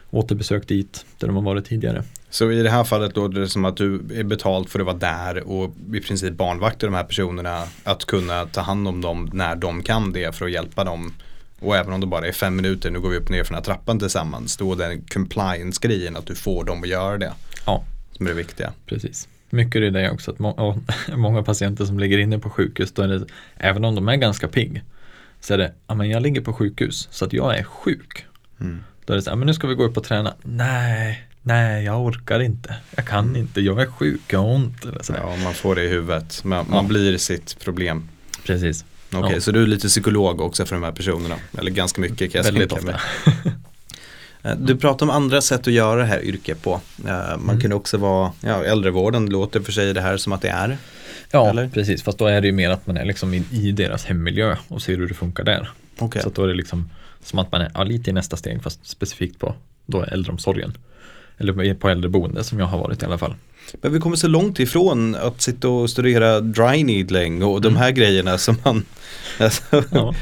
återbesök 0.09 0.67
dit 0.67 1.05
där 1.17 1.27
de 1.27 1.35
har 1.35 1.43
varit 1.43 1.65
tidigare. 1.65 2.03
Så 2.29 2.51
i 2.51 2.63
det 2.63 2.69
här 2.69 2.83
fallet 2.83 3.15
låter 3.15 3.39
det 3.39 3.47
som 3.47 3.65
att 3.65 3.77
du 3.77 3.95
är 4.15 4.23
betalt 4.23 4.69
för 4.69 4.79
att 4.79 4.85
vara 4.85 4.97
där 4.97 5.47
och 5.47 5.75
i 5.93 5.99
princip 5.99 6.33
barnvakta 6.33 6.85
de 6.85 6.95
här 6.95 7.03
personerna 7.03 7.63
att 7.83 8.05
kunna 8.05 8.45
ta 8.45 8.61
hand 8.61 8.87
om 8.87 9.01
dem 9.01 9.29
när 9.33 9.55
de 9.55 9.83
kan 9.83 10.11
det 10.13 10.35
för 10.35 10.45
att 10.45 10.51
hjälpa 10.51 10.83
dem. 10.83 11.13
Och 11.59 11.75
även 11.77 11.93
om 11.93 11.99
det 12.01 12.07
bara 12.07 12.27
är 12.27 12.31
fem 12.31 12.55
minuter, 12.55 12.91
nu 12.91 12.99
går 12.99 13.09
vi 13.09 13.17
upp 13.17 13.29
ner 13.29 13.43
för 13.43 13.49
den 13.53 13.55
här 13.57 13.63
trappan 13.63 13.99
tillsammans, 13.99 14.57
då 14.57 14.73
är 14.73 14.77
den 14.77 15.01
compliance-grejen 15.01 16.17
att 16.17 16.25
du 16.25 16.35
får 16.35 16.63
dem 16.63 16.83
att 16.83 16.89
göra 16.89 17.17
det. 17.17 17.33
Ja. 17.65 17.83
Som 18.11 18.25
är 18.25 18.29
det 18.29 18.35
viktiga. 18.35 18.73
Precis. 18.85 19.27
Mycket 19.49 19.81
är 19.81 19.91
det 19.91 20.11
också 20.11 20.31
att 20.31 20.39
må 20.39 20.81
många 21.15 21.43
patienter 21.43 21.85
som 21.85 21.99
ligger 21.99 22.17
inne 22.17 22.39
på 22.39 22.49
sjukhus, 22.49 22.91
då 22.91 23.01
är 23.01 23.07
det, 23.07 23.25
även 23.57 23.85
om 23.85 23.95
de 23.95 24.07
är 24.09 24.15
ganska 24.15 24.47
pigg, 24.47 24.83
så 25.41 25.53
är 25.53 25.57
det, 25.57 25.73
ja 25.87 25.95
men 25.95 26.09
jag 26.09 26.21
ligger 26.21 26.41
på 26.41 26.53
sjukhus 26.53 27.07
så 27.11 27.25
att 27.25 27.33
jag 27.33 27.57
är 27.57 27.63
sjuk. 27.63 28.25
Mm. 28.59 28.83
Då 29.05 29.13
är 29.13 29.17
det 29.17 29.21
så 29.23 29.29
här, 29.29 29.37
men 29.37 29.45
nu 29.47 29.53
ska 29.53 29.67
vi 29.67 29.75
gå 29.75 29.83
upp 29.83 29.97
och 29.97 30.03
träna. 30.03 30.33
Nej, 30.43 31.27
nej, 31.41 31.83
jag 31.85 32.01
orkar 32.05 32.39
inte. 32.39 32.75
Jag 32.95 33.05
kan 33.07 33.35
inte, 33.35 33.61
jag 33.61 33.81
är 33.81 33.85
sjuk, 33.85 34.21
jag 34.27 34.39
har 34.39 34.55
ont. 34.55 34.85
Eller 34.85 35.03
så. 35.03 35.13
Ja, 35.17 35.35
man 35.43 35.53
får 35.53 35.75
det 35.75 35.83
i 35.83 35.87
huvudet. 35.87 36.43
Man, 36.43 36.65
man 36.69 36.83
Ja. 36.83 36.87
blir 36.89 37.17
sitt 37.17 37.59
problem. 37.59 38.09
Precis. 38.45 38.85
Okej, 39.13 39.33
Ja. 39.33 39.41
så 39.41 39.51
du 39.51 39.63
är 39.63 39.67
lite 39.67 39.87
psykolog 39.87 40.41
också 40.41 40.65
för 40.65 40.75
de 40.75 40.83
här 40.83 40.91
personerna. 40.91 41.35
Eller 41.57 41.71
ganska 41.71 42.01
mycket 42.01 42.31
kan 42.31 42.39
jag 42.39 42.43
Väldigt 42.51 42.71
ofta. 42.71 42.99
Eh, 44.43 44.55
Du 44.57 44.75
pratar 44.77 45.05
om 45.05 45.09
andra 45.09 45.41
sätt 45.41 45.67
att 45.67 45.73
göra 45.73 45.99
det 45.99 46.05
här 46.05 46.21
yrket 46.25 46.61
på. 46.63 46.81
Eh, 47.07 47.13
Man 47.13 47.39
Mm. 47.49 47.59
kan 47.61 47.73
också 47.73 47.97
vara, 47.97 48.31
ja, 48.41 48.63
äldrevården 48.63 49.25
låter 49.29 49.59
för 49.59 49.71
sig 49.71 49.93
det 49.93 50.01
här 50.01 50.17
som 50.17 50.33
att 50.33 50.41
det 50.41 50.49
är. 50.49 50.77
Ja, 51.31 51.49
Eller? 51.49 51.69
precis. 51.69 52.03
Fast 52.03 52.17
då 52.17 52.25
är 52.27 52.41
det 52.41 52.47
ju 52.47 52.53
mer 52.53 52.69
att 52.69 52.87
man 52.87 52.97
är 52.97 53.05
liksom 53.05 53.33
i, 53.33 53.43
i 53.51 53.71
deras 53.71 54.05
hemmiljö 54.05 54.55
och 54.67 54.81
ser 54.81 54.97
hur 54.97 55.07
det 55.07 55.13
funkar 55.13 55.43
där. 55.43 55.69
Okej. 55.99 56.21
Så 56.21 56.29
då 56.29 56.43
är 56.43 56.47
det 56.47 56.53
liksom 56.53 56.89
som 57.23 57.39
att 57.39 57.51
man 57.51 57.61
är 57.61 57.71
ja, 57.73 57.83
lite 57.83 58.09
i 58.09 58.13
nästa 58.13 58.37
steg 58.37 58.63
fast 58.63 58.87
specifikt 58.87 59.39
på 59.39 59.55
då 59.85 60.03
äldreomsorgen. 60.03 60.77
Eller 61.37 61.73
på 61.73 61.89
äldreboende 61.89 62.43
som 62.43 62.59
jag 62.59 62.65
har 62.65 62.77
varit 62.77 63.03
i 63.03 63.05
alla 63.05 63.17
fall. 63.17 63.35
Men 63.81 63.93
vi 63.93 63.99
kommer 63.99 64.15
så 64.15 64.27
långt 64.27 64.59
ifrån 64.59 65.15
att 65.15 65.41
sitta 65.41 65.69
och 65.69 65.89
studera 65.89 66.39
dry 66.39 66.83
needling 66.83 67.43
och 67.43 67.61
de 67.61 67.75
här 67.75 67.91
grejerna 67.91 68.37
som 68.37 68.55
man 68.65 68.85
alltså, 69.39 69.83
Ja. 69.91 70.13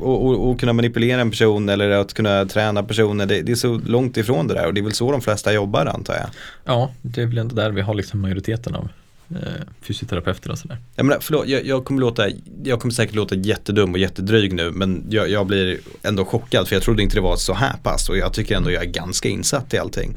och, 0.00 0.26
och, 0.26 0.50
och 0.50 0.60
kunna 0.60 0.72
manipulera 0.72 1.20
en 1.20 1.30
person 1.30 1.68
eller 1.68 1.90
att 1.90 2.14
kunna 2.14 2.44
träna 2.44 2.82
personer. 2.82 3.26
Det, 3.26 3.42
det 3.42 3.52
är 3.52 3.56
så 3.56 3.80
långt 3.86 4.16
ifrån 4.16 4.48
det 4.48 4.54
där 4.54 4.66
och 4.66 4.74
det 4.74 4.80
är 4.80 4.82
väl 4.82 4.92
så 4.92 5.12
de 5.12 5.20
flesta 5.20 5.52
jobbar 5.52 5.86
antar 5.86 6.14
jag. 6.14 6.26
Ja, 6.64 6.90
det 7.02 7.22
är 7.22 7.26
väl 7.26 7.38
ändå 7.38 7.54
där 7.54 7.70
vi 7.70 7.80
har 7.80 7.94
liksom 7.94 8.20
majoriteten 8.20 8.74
av 8.74 8.88
eh, 9.30 9.66
fysioterapeuter 9.82 10.50
och 10.50 10.58
sådär. 10.58 10.78
Jag, 10.96 11.06
menar, 11.06 11.20
förlåt, 11.20 11.48
jag, 11.48 11.66
jag, 11.66 11.84
kommer 11.84 12.00
låta, 12.00 12.28
jag 12.64 12.80
kommer 12.80 12.94
säkert 12.94 13.14
låta 13.14 13.34
jättedum 13.34 13.92
och 13.92 13.98
jättedryg 13.98 14.52
nu 14.52 14.70
men 14.70 15.06
jag, 15.10 15.30
jag 15.30 15.46
blir 15.46 15.78
ändå 16.02 16.24
chockad 16.24 16.68
för 16.68 16.76
jag 16.76 16.82
trodde 16.82 17.02
inte 17.02 17.16
det 17.16 17.20
var 17.20 17.36
så 17.36 17.54
här 17.54 17.76
pass 17.82 18.08
och 18.08 18.18
jag 18.18 18.32
tycker 18.32 18.56
ändå 18.56 18.70
jag 18.70 18.82
är 18.82 18.90
ganska 18.90 19.28
insatt 19.28 19.74
i 19.74 19.78
allting. 19.78 20.16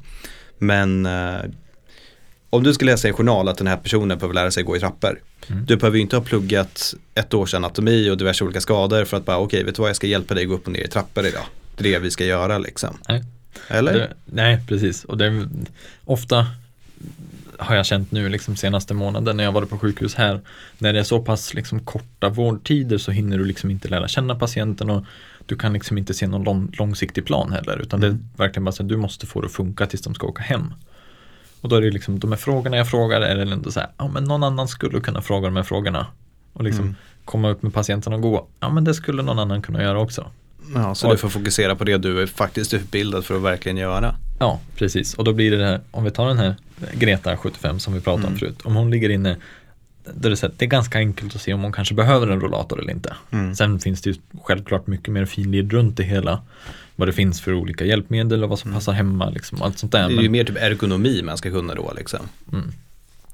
Men 0.58 1.06
eh, 1.06 1.42
om 2.50 2.64
du 2.64 2.74
ska 2.74 2.86
läsa 2.86 3.08
i 3.08 3.10
en 3.10 3.18
journal 3.18 3.48
att 3.48 3.58
den 3.58 3.68
här 3.68 3.78
personen 3.78 4.18
behöver 4.18 4.34
lära 4.34 4.52
sig 4.52 4.64
gå 4.64 4.78
i 4.78 4.80
trappor. 4.80 5.22
Mm. 5.48 5.66
Du 5.66 5.76
behöver 5.76 5.98
ju 5.98 6.02
inte 6.02 6.16
ha 6.16 6.24
pluggat 6.24 6.94
ett 7.16 7.34
års 7.34 7.54
anatomi 7.54 8.10
och 8.10 8.18
diverse 8.18 8.44
olika 8.44 8.62
skador 8.62 9.06
för 9.06 9.18
att 9.18 9.26
bara 9.26 9.38
okej, 9.38 9.64
vet 9.64 9.76
du 9.76 9.82
vad, 9.82 9.90
jag 9.90 9.96
ska 9.96 10.08
hjälpa 10.08 10.34
dig 10.34 10.46
gå 10.46 10.54
upp 10.54 10.68
och 10.68 10.74
ner 10.74 10.84
i 10.84 10.88
trappor 10.88 11.26
idag. 11.26 11.44
Det 11.78 11.90
är 11.90 11.94
det 11.94 12.00
vi 12.00 12.12
ska 12.12 12.26
göra 12.26 12.58
liksom. 12.58 12.98
Nej. 13.10 13.24
Eller? 13.68 13.94
Det, 13.94 14.14
nej, 14.26 14.60
precis. 14.68 15.06
Och 15.06 15.18
det 15.18 15.26
är 15.26 15.48
ofta 16.06 16.48
har 17.62 17.76
jag 17.76 17.86
känt 17.86 18.12
nu 18.12 18.30
liksom 18.30 18.56
senaste 18.56 18.94
månaden 18.94 19.38
när 19.38 19.44
jag 19.44 19.52
varit 19.52 19.70
på 19.70 19.78
sjukhus 19.78 20.16
här. 20.16 20.42
När 20.78 20.94
det 20.94 21.00
är 21.00 21.04
så 21.04 21.20
pass 21.22 21.54
liksom 21.54 21.80
korta 21.80 22.30
vårdtider 22.30 22.98
så 22.98 23.12
hinner 23.12 23.38
du 23.38 23.46
liksom 23.46 23.72
inte 23.72 23.88
lära 23.88 24.08
känna 24.08 24.36
patienten 24.36 24.90
och 24.90 25.06
du 25.46 25.56
kan 25.56 25.74
liksom 25.74 25.98
inte 25.98 26.14
se 26.14 26.28
någon 26.28 26.44
lång, 26.44 26.72
långsiktig 26.78 27.26
plan 27.26 27.52
heller. 27.52 27.82
Utan 27.82 28.00
det 28.00 28.08
är 28.08 28.18
verkligen 28.38 28.64
bara 28.66 28.72
så 28.72 28.84
att 28.84 28.90
du 28.90 28.98
måste 28.98 29.26
få 29.28 29.42
det 29.42 29.46
att 29.46 29.52
funka 29.54 29.86
tills 29.86 30.02
de 30.02 30.16
ska 30.16 30.28
åka 30.28 30.44
hem. 30.44 30.74
Och 31.62 31.70
då 31.70 31.76
är 31.76 31.82
det 31.82 31.92
liksom 31.92 32.20
de 32.20 32.32
här 32.32 32.38
frågorna 32.38 32.78
jag 32.78 32.88
frågar 32.90 33.22
är 33.22 33.36
det 33.46 33.52
ändå 33.52 33.72
så 33.72 33.80
här, 33.80 33.90
ja 33.98 34.08
men 34.08 34.24
någon 34.24 34.44
annan 34.44 34.68
skulle 34.68 35.00
kunna 35.00 35.22
fråga 35.22 35.48
de 35.48 35.56
här 35.56 35.64
frågorna. 35.64 36.08
Och 36.54 36.64
liksom 36.64 36.84
Mm. 36.86 36.96
komma 37.26 37.50
upp 37.50 37.64
med 37.64 37.74
patienten 37.74 38.14
och 38.14 38.22
gå, 38.22 38.48
ja 38.60 38.70
men 38.70 38.84
det 38.84 38.94
skulle 38.94 39.22
någon 39.24 39.40
annan 39.40 39.62
kunna 39.62 39.84
göra 39.84 40.00
också. 40.00 40.28
Ja, 40.76 40.96
så 40.96 41.08
Och- 41.08 41.14
du 41.14 41.18
får 41.18 41.30
fokusera 41.30 41.76
på 41.76 41.84
det 41.84 41.98
du 41.98 42.22
är 42.22 42.28
faktiskt 42.28 42.74
utbildad 42.74 43.26
för 43.26 43.36
att 43.36 43.42
verkligen 43.42 43.78
göra. 43.78 44.16
Ja, 44.42 44.60
precis. 44.76 45.14
Och 45.14 45.24
då 45.24 45.34
blir 45.34 45.52
det 45.52 45.58
det 45.58 45.66
här, 45.66 45.80
om 45.92 46.04
vi 46.04 46.12
tar 46.12 46.28
den 46.28 46.38
här 46.38 46.56
Greta 46.94 47.38
75 47.38 47.80
som 47.80 47.94
vi 47.94 48.00
pratade 48.02 48.24
om 48.28 48.34
Mm. 48.34 48.40
förut. 48.40 48.60
Om 48.64 48.76
hon 48.76 48.92
ligger 48.92 49.10
inne, 49.10 49.36
då 50.14 50.28
är 50.28 50.30
det, 50.32 50.42
här, 50.42 50.52
det 50.58 50.66
är 50.66 50.70
ganska 50.70 50.98
enkelt 50.98 51.36
att 51.36 51.42
se 51.42 51.54
om 51.54 51.62
hon 51.62 51.72
kanske 51.72 51.94
behöver 51.94 52.28
en 52.28 52.42
rollator 52.42 52.80
eller 52.82 52.92
inte. 52.92 53.14
Mm. 53.32 53.56
Sen 53.56 53.80
finns 53.80 54.02
det 54.02 54.10
ju 54.10 54.16
självklart 54.44 54.88
mycket 54.88 55.14
mer 55.14 55.26
finlir 55.26 55.64
runt 55.64 55.98
det 55.98 56.04
hela. 56.04 56.42
Vad 56.96 57.08
det 57.08 57.14
finns 57.14 57.42
för 57.42 57.54
olika 57.54 57.86
hjälpmedel 57.86 58.44
och 58.44 58.50
vad 58.50 58.60
som 58.60 58.74
passar 58.74 58.94
hemma, 58.94 59.30
liksom, 59.30 59.62
allt 59.62 59.80
sånt 59.80 59.92
där. 59.92 60.00
Mm. 60.04 60.16
Det 60.16 60.22
är 60.22 60.24
ju 60.24 60.30
mer 60.30 60.44
typ 60.44 60.58
ergonomi 60.58 61.22
man 61.24 61.38
ska 61.38 61.50
kunna 61.52 61.76
då 61.76 61.94
liksom. 61.98 62.20
mm, 62.52 62.72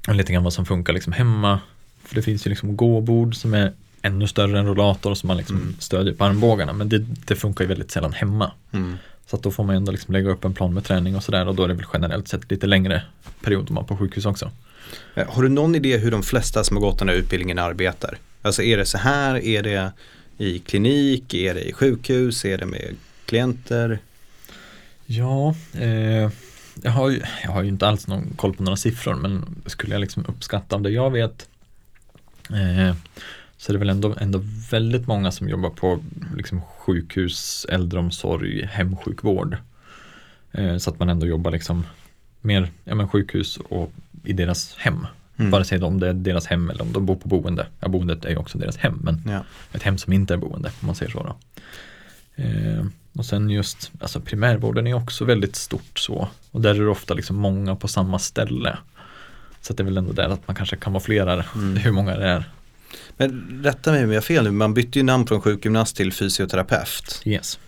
och 0.08 0.14
lite 0.14 0.32
grann 0.32 0.44
vad 0.44 0.52
som 0.52 0.66
funkar 0.66 0.92
liksom 0.92 1.12
hemma. 1.12 1.60
För 2.04 2.14
det 2.14 2.22
finns 2.22 2.46
ju 2.46 2.50
liksom 2.50 2.76
gåbord 2.76 3.34
som 3.36 3.54
är 3.54 3.72
ännu 4.02 4.26
större 4.26 4.58
än 4.58 4.66
rollator 4.66 5.14
som 5.14 5.26
man 5.26 5.36
liksom 5.36 5.56
Mm. 5.56 5.76
stödjer 5.78 6.14
på 6.14 6.24
armbågarna. 6.24 6.72
Men 6.72 6.88
det, 6.88 6.98
det 6.98 7.36
funkar 7.36 7.64
ju 7.64 7.68
väldigt 7.68 7.90
sällan 7.90 8.12
hemma. 8.12 8.52
Mm. 8.72 8.96
Så 9.30 9.36
att 9.36 9.42
då 9.42 9.50
får 9.50 9.64
man 9.64 9.76
ändå 9.76 9.92
liksom 9.92 10.12
lägga 10.12 10.30
upp 10.30 10.44
en 10.44 10.54
plan 10.54 10.74
med 10.74 10.84
träning 10.84 11.16
och 11.16 11.22
sådär 11.22 11.48
och 11.48 11.54
då 11.54 11.64
är 11.64 11.68
det 11.68 11.74
väl 11.74 11.86
generellt 11.92 12.28
sett 12.28 12.50
lite 12.50 12.66
längre 12.66 13.02
perioder 13.44 13.72
man 13.72 13.84
på 13.86 13.96
sjukhus 13.96 14.26
också. 14.26 14.50
Eh, 15.14 15.28
Har 15.28 15.42
du 15.42 15.48
någon 15.48 15.74
idé 15.74 15.96
hur 15.96 16.10
de 16.10 16.22
flesta 16.22 16.64
som 16.64 16.76
har 16.76 16.82
gått 16.82 16.98
den 16.98 17.08
här 17.08 17.16
utbildningen 17.16 17.58
arbetar? 17.58 18.18
Alltså 18.42 18.62
är 18.62 18.76
det 18.76 18.84
så 18.84 18.98
här, 18.98 19.44
är 19.44 19.62
det 19.62 19.92
i 20.38 20.58
klinik, 20.58 21.34
är 21.34 21.54
det 21.54 21.68
i 21.68 21.72
sjukhus, 21.72 22.44
är 22.44 22.58
det 22.58 22.66
med 22.66 22.96
klienter? 23.26 23.98
Ja, 25.06 25.54
eh, 25.80 26.30
jag, 26.82 26.90
har 26.90 27.10
ju, 27.10 27.22
jag 27.44 27.50
har 27.50 27.62
ju 27.62 27.68
inte 27.68 27.88
alls 27.88 28.06
någon 28.06 28.32
koll 28.36 28.54
på 28.54 28.62
några 28.62 28.76
siffror 28.76 29.14
men 29.14 29.62
skulle 29.66 29.94
jag 29.94 30.00
liksom 30.00 30.24
uppskatta 30.28 30.76
av 30.76 30.82
det 30.82 30.90
jag 30.90 31.10
vet 31.10 31.48
eh, 32.50 32.94
så 33.58 33.72
är 33.72 33.74
det 33.74 33.78
väl 33.78 33.90
ändå, 33.90 34.14
ändå 34.20 34.40
väldigt 34.70 35.06
många 35.06 35.32
som 35.32 35.48
jobbar 35.48 35.70
på 35.70 36.00
liksom 36.36 36.60
sjukhus, 36.62 37.66
äldreomsorg, 37.68 38.66
hemsjukvård. 38.72 39.56
Eh, 40.52 40.76
så 40.76 40.90
att 40.90 40.98
man 40.98 41.08
ändå 41.08 41.26
jobbar 41.26 41.50
liksom 41.50 41.86
mer 42.40 42.70
ja, 42.84 42.94
men 42.94 43.08
sjukhus 43.08 43.56
och 43.56 43.92
i 44.24 44.32
deras 44.32 44.74
hem. 44.76 45.06
Mm. 45.36 45.50
Vare 45.50 45.64
sig 45.64 45.82
om 45.82 46.00
det 46.00 46.08
är 46.08 46.12
deras 46.12 46.46
hem 46.46 46.70
eller 46.70 46.82
om 46.82 46.92
de 46.92 47.06
bor 47.06 47.16
på 47.16 47.28
boende. 47.28 47.66
Ja, 47.80 47.88
boendet 47.88 48.24
är 48.24 48.30
ju 48.30 48.36
också 48.36 48.58
deras 48.58 48.76
hem, 48.76 48.98
men 49.02 49.22
Ja. 49.26 49.44
ett 49.72 49.82
hem 49.82 49.98
som 49.98 50.12
inte 50.12 50.34
är 50.34 50.38
boende 50.38 50.68
om 50.80 50.86
man 50.86 50.94
säger 50.94 51.12
så. 51.12 51.22
Då. 51.22 51.36
Eh, 52.42 52.84
och 53.18 53.24
sen 53.26 53.50
just, 53.50 53.92
alltså 54.00 54.20
primärvården 54.20 54.86
är 54.86 54.94
också 54.94 55.24
väldigt 55.24 55.56
stort 55.56 55.98
så. 55.98 56.28
Och 56.50 56.60
där 56.60 56.74
är 56.74 56.78
det 56.80 56.88
ofta 56.88 57.14
liksom 57.14 57.36
många 57.36 57.76
på 57.76 57.88
samma 57.88 58.18
ställe. 58.18 58.78
Så 59.60 59.72
att 59.72 59.76
det 59.76 59.82
är 59.82 59.84
väl 59.84 59.98
ändå 59.98 60.12
där 60.12 60.28
att 60.28 60.46
man 60.48 60.56
kanske 60.56 60.76
kan 60.76 60.92
vara 60.92 61.02
flera, 61.02 61.44
Mm. 61.54 61.76
hur 61.76 61.92
många 61.92 62.16
det 62.16 62.26
är. 62.28 62.44
Men 63.18 63.60
rätta 63.64 63.92
mig 63.92 64.04
om 64.04 64.10
jag 64.10 64.16
har 64.16 64.22
fel 64.22 64.44
nu, 64.44 64.50
man 64.50 64.74
bytte 64.74 64.98
ju 64.98 65.02
namn 65.02 65.26
från 65.26 65.40
sjukgymnast 65.40 65.96
till 65.96 66.12
fysioterapeut. 66.12 67.22
Yes. 67.24 67.58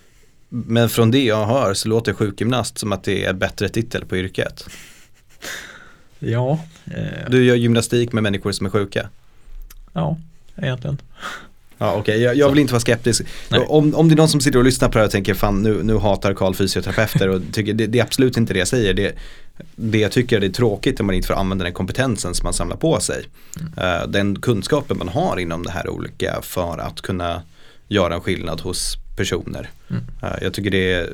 Men 0.48 0.88
från 0.88 1.10
det 1.10 1.24
jag 1.24 1.46
hör 1.46 1.74
så 1.74 1.88
låter 1.88 2.12
sjukgymnast 2.12 2.78
som 2.78 2.92
att 2.92 3.04
det 3.04 3.24
är 3.24 3.32
bättre 3.32 3.68
titel 3.68 4.04
på 4.04 4.16
yrket. 4.16 4.66
Ja, 6.18 6.58
eh, 6.84 7.30
Du 7.30 7.44
gör 7.44 7.54
gymnastik 7.56 8.12
med 8.12 8.22
människor 8.22 8.52
som 8.52 8.66
är 8.66 8.70
sjuka. 8.70 9.08
ja, 9.92 10.16
egentligen. 10.56 10.98
Ja, 11.82 11.94
okej, 11.94 12.20
jag, 12.20 12.36
jag 12.36 12.50
vill 12.50 12.58
inte 12.58 12.72
vara 12.72 12.80
skeptisk. 12.80 13.22
Nej. 13.48 13.60
Om, 13.60 13.94
om 13.94 14.08
det 14.08 14.14
är 14.14 14.16
någon 14.16 14.28
som 14.28 14.40
sitter 14.40 14.58
och 14.58 14.64
lyssnar 14.64 14.88
på 14.88 14.92
det 14.92 14.98
här 14.98 15.06
och 15.06 15.12
tänker 15.12 15.34
fan 15.34 15.62
nu, 15.62 15.82
nu 15.82 15.96
hatar 15.96 16.34
Karl 16.34 16.54
fysioterapeuter 16.54 17.28
och 17.28 17.42
tycker 17.52 17.72
det, 17.72 17.86
det 17.86 17.98
är 17.98 18.02
absolut 18.02 18.36
inte 18.36 18.52
det 18.52 18.58
jag 18.58 18.68
säger. 18.68 18.94
Det, 18.94 19.14
det 19.76 19.98
jag 19.98 20.12
tycker 20.12 20.44
är 20.44 20.48
tråkigt 20.48 21.00
om 21.00 21.06
man 21.06 21.14
inte 21.14 21.28
får 21.28 21.34
använda 21.34 21.64
den 21.64 21.72
kompetensen 21.72 22.34
som 22.34 22.44
man 22.44 22.52
samlar 22.52 22.76
på 22.76 23.00
sig. 23.00 23.24
Eh, 23.76 24.08
den 24.08 24.40
kunskapen 24.40 24.98
man 24.98 25.08
har 25.08 25.38
inom 25.38 25.62
det 25.62 25.70
här 25.70 25.88
olika 25.88 26.38
för 26.42 26.78
att 26.78 27.00
kunna 27.00 27.42
göra 27.88 28.14
en 28.14 28.20
skillnad 28.20 28.60
hos 28.60 28.96
personer. 29.16 29.70
Mm. 29.90 30.02
Eh, 30.22 30.42
jag 30.42 30.52
tycker 30.54 30.70
det 30.70 30.92
är 30.92 31.10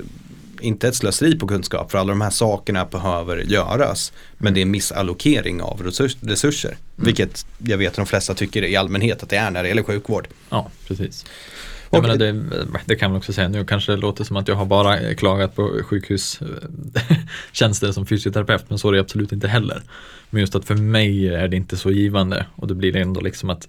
inte 0.67 0.89
ett 0.89 0.95
slöseri 0.95 1.39
på 1.39 1.47
kunskap 1.47 1.91
för 1.91 1.99
alla 1.99 2.09
de 2.09 2.21
här 2.21 2.31
sakerna 2.31 2.85
behöver 2.85 3.37
göras. 3.37 4.13
Men 4.39 4.55
det 4.55 4.63
är 4.63 4.67
missallokering 4.67 5.63
av 5.63 5.83
resurs, 5.83 6.17
resurser. 6.21 6.77
Vilket 6.97 7.47
jag 7.59 7.79
vet 7.79 7.89
att 7.89 7.97
de 7.97 8.07
flesta 8.07 8.35
tycker 8.35 8.65
i 8.65 8.77
allmänhet 8.77 9.23
att 9.23 9.29
det 9.29 9.37
är 9.37 9.51
när 9.51 9.63
det 9.63 9.69
gäller 9.69 9.83
sjukvård. 9.83 10.29
Ja, 10.51 10.71
precis. 10.89 11.25
Jag 11.91 12.03
menar, 12.03 12.17
det, 12.17 12.45
det 12.87 12.97
kan 12.97 13.11
man 13.11 13.19
också 13.19 13.33
säga, 13.33 13.49
nu 13.49 13.65
kanske 13.65 13.93
det 13.93 13.97
låter 13.97 14.25
som 14.25 14.37
att 14.37 14.49
jag 14.49 14.55
har 14.55 14.65
bara 14.65 15.15
klagat 15.15 15.55
på 15.55 15.81
sjukhustjänster 15.85 17.93
som 17.93 18.07
fysioterapeut, 18.07 18.65
men 18.69 18.79
så 18.79 18.89
är 18.89 18.93
det 18.93 19.01
absolut 19.01 19.33
inte 19.33 19.49
heller. 19.49 19.83
Men 20.31 20.41
just 20.41 20.55
att 20.55 20.65
för 20.65 20.75
mig 20.75 21.29
är 21.29 21.49
det 21.49 21.57
inte 21.57 21.77
så 21.77 21.91
givande 21.91 22.47
och 22.57 22.67
det 22.67 22.75
blir 22.75 22.97
ändå 22.97 23.21
liksom 23.21 23.51
att 23.51 23.69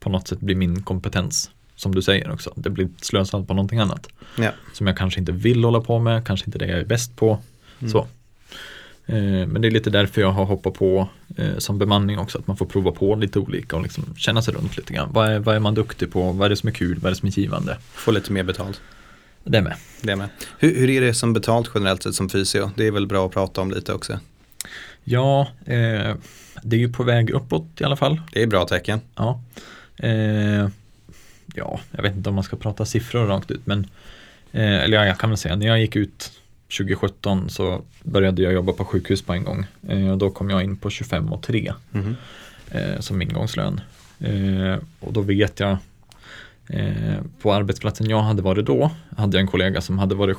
på 0.00 0.10
något 0.10 0.28
sätt 0.28 0.40
blir 0.40 0.56
min 0.56 0.82
kompetens, 0.82 1.50
som 1.82 1.94
du 1.94 2.02
säger 2.02 2.30
också, 2.30 2.52
det 2.56 2.70
blir 2.70 2.88
slösat 3.00 3.46
på 3.46 3.54
någonting 3.54 3.78
annat. 3.78 4.08
Ja. 4.38 4.50
Som 4.72 4.86
jag 4.86 4.96
kanske 4.96 5.20
inte 5.20 5.32
vill 5.32 5.64
hålla 5.64 5.80
på 5.80 5.98
med, 5.98 6.26
kanske 6.26 6.46
inte 6.46 6.58
det 6.58 6.66
jag 6.66 6.78
är 6.78 6.84
bäst 6.84 7.16
på. 7.16 7.38
Mm. 7.78 7.92
Så. 7.92 7.98
Eh, 9.06 9.46
men 9.46 9.62
det 9.62 9.68
är 9.68 9.70
lite 9.70 9.90
därför 9.90 10.20
jag 10.20 10.32
har 10.32 10.44
hoppat 10.44 10.74
på 10.74 11.08
eh, 11.36 11.58
som 11.58 11.78
bemanning 11.78 12.18
också, 12.18 12.38
att 12.38 12.46
man 12.46 12.56
får 12.56 12.66
prova 12.66 12.92
på 12.92 13.14
lite 13.14 13.38
olika 13.38 13.76
och 13.76 13.82
liksom 13.82 14.14
känna 14.16 14.42
sig 14.42 14.54
runt 14.54 14.76
lite 14.76 14.92
grann. 14.92 15.08
Vad 15.12 15.28
är, 15.28 15.38
vad 15.38 15.56
är 15.56 15.60
man 15.60 15.74
duktig 15.74 16.12
på? 16.12 16.32
Vad 16.32 16.44
är 16.44 16.50
det 16.50 16.56
som 16.56 16.68
är 16.68 16.72
kul? 16.72 16.98
Vad 16.98 17.06
är 17.06 17.10
det 17.10 17.16
som 17.16 17.26
är 17.28 17.32
givande? 17.32 17.78
Få 17.92 18.10
lite 18.10 18.32
mer 18.32 18.42
betalt. 18.42 18.80
Det 19.44 19.58
är 19.58 19.62
med. 19.62 19.76
Det 20.02 20.16
med. 20.16 20.28
Hur, 20.58 20.76
hur 20.76 20.90
är 20.90 21.00
det 21.00 21.14
som 21.14 21.32
betalt 21.32 21.70
generellt 21.74 22.02
sett 22.02 22.14
som 22.14 22.28
fysio? 22.28 22.70
Det 22.76 22.86
är 22.86 22.90
väl 22.90 23.06
bra 23.06 23.26
att 23.26 23.32
prata 23.32 23.60
om 23.60 23.70
lite 23.70 23.92
också. 23.92 24.18
Ja, 25.04 25.48
eh, 25.64 26.14
det 26.62 26.76
är 26.76 26.80
ju 26.80 26.92
på 26.92 27.02
väg 27.02 27.30
uppåt 27.30 27.80
i 27.80 27.84
alla 27.84 27.96
fall. 27.96 28.20
Det 28.32 28.42
är 28.42 28.46
bra 28.46 28.64
tecken. 28.64 29.00
Ja. 29.16 29.42
Eh, 29.96 30.68
ja, 31.54 31.80
jag 31.90 32.02
vet 32.02 32.16
inte 32.16 32.28
om 32.28 32.34
man 32.34 32.44
ska 32.44 32.56
prata 32.56 32.84
siffror 32.84 33.26
rakt 33.26 33.50
ut, 33.50 33.66
men 33.66 33.86
eh, 34.52 34.78
eller 34.82 34.96
ja, 34.96 35.06
jag 35.06 35.18
kan 35.18 35.30
väl 35.30 35.36
säga, 35.36 35.56
när 35.56 35.66
jag 35.66 35.80
gick 35.80 35.96
ut 35.96 36.32
2017 36.78 37.50
så 37.50 37.82
började 38.02 38.42
jag 38.42 38.52
jobba 38.52 38.72
på 38.72 38.84
sjukhus 38.84 39.22
på 39.22 39.32
en 39.32 39.44
gång. 39.44 39.66
Eh, 39.88 40.10
och 40.10 40.18
då 40.18 40.30
kom 40.30 40.50
jag 40.50 40.62
in 40.64 40.76
på 40.76 40.90
25 40.90 41.32
och 41.32 41.42
3 41.42 41.72
Mhm. 41.90 42.16
eh, 42.70 43.00
som 43.00 43.22
ingångslön. 43.22 43.80
Eh, 44.20 44.78
och 45.00 45.12
då 45.12 45.20
vet 45.20 45.60
jag 45.60 45.76
eh, 46.68 47.16
på 47.42 47.52
arbetsplatsen 47.54 48.10
jag 48.10 48.22
hade 48.22 48.42
varit 48.42 48.66
då 48.66 48.90
hade 49.16 49.36
jag 49.36 49.40
en 49.40 49.46
kollega 49.48 49.80
som 49.80 49.98
hade 49.98 50.14
varit, 50.14 50.36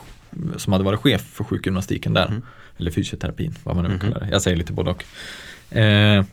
som 0.57 0.73
hade 0.73 0.85
varit 0.85 0.99
chef 0.99 1.21
för 1.21 1.43
sjukgymnastiken 1.43 2.13
där. 2.13 2.27
Mhm. 2.29 2.41
Eller 2.77 2.91
fysioterapin, 2.91 3.55
vad 3.63 3.75
man 3.75 3.83
nu 3.85 3.89
Mhm. 3.89 3.99
kallar 3.99 4.19
det. 4.19 4.27
Jag 4.31 4.41
säger 4.41 4.57
lite 4.57 4.73
både 4.73 4.91
och. 4.91 5.05
Eh, 5.77 6.23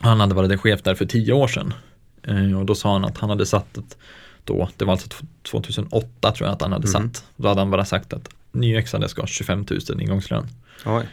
han 0.00 0.20
hade 0.20 0.34
varit 0.34 0.60
chef 0.60 0.82
där 0.82 0.94
för 0.94 1.06
tio 1.06 1.32
år 1.32 1.48
sedan. 1.48 1.74
Eh, 2.22 2.58
och 2.58 2.66
då 2.66 2.74
sa 2.74 2.92
han 2.92 3.04
att 3.04 3.18
han 3.18 3.30
hade 3.30 3.46
satt 3.46 3.78
ett, 3.78 3.96
då, 4.44 4.68
det 4.76 4.84
var 4.84 4.92
alltså 4.92 5.08
t- 5.08 5.26
2008 5.42 6.32
tror 6.32 6.46
jag 6.48 6.54
att 6.54 6.62
han 6.62 6.72
hade 6.72 6.86
Mhm. 6.88 6.92
satt. 7.10 7.24
Då 7.36 7.48
hade 7.48 7.60
han 7.60 7.70
bara 7.70 7.84
sagt 7.84 8.12
att 8.12 8.28
nyexade 8.52 9.08
ska 9.08 9.22
ha 9.22 9.26
25 9.26 9.66
000 9.90 10.00
ingångslön. 10.02 10.46
Oj. 10.86 11.06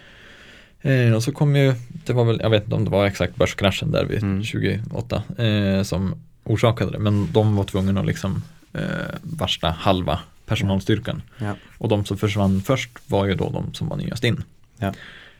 Eh, 0.82 1.13
och 1.13 1.24
så 1.24 1.32
kom 1.32 1.56
ju, 1.56 1.74
det 2.06 2.13
var 2.13 2.26
väl, 2.26 2.39
jag 2.43 2.50
vet 2.50 2.63
inte 2.63 2.76
om 2.76 2.84
det 2.86 2.91
var 2.91 3.06
exakt 3.06 3.36
börskraschen 3.36 3.91
där 3.91 4.06
vid 4.06 4.24
Mm. 4.24 4.43
28 4.43 5.24
eh, 5.38 5.84
som 5.84 6.15
orsakade 6.43 6.91
det. 6.91 7.00
Men 7.00 7.28
de 7.32 7.56
var 7.56 7.63
tvungna 7.63 8.00
att 8.00 8.06
liksom 8.08 8.43
eh, 8.74 8.82
varsla 9.22 9.72
halva 9.72 10.19
personalstyrkan. 10.45 11.22
Ja. 11.38 11.56
Och 11.78 11.89
de 11.89 12.06
som 12.06 12.17
försvann 12.17 12.62
först 12.62 12.89
var 13.08 13.26
ju 13.26 13.36
då 13.36 13.50
de 13.50 13.74
som 13.74 13.88
var 13.89 13.98
nyast 13.98 14.24
in. 14.24 14.43
Ja. 14.78 14.93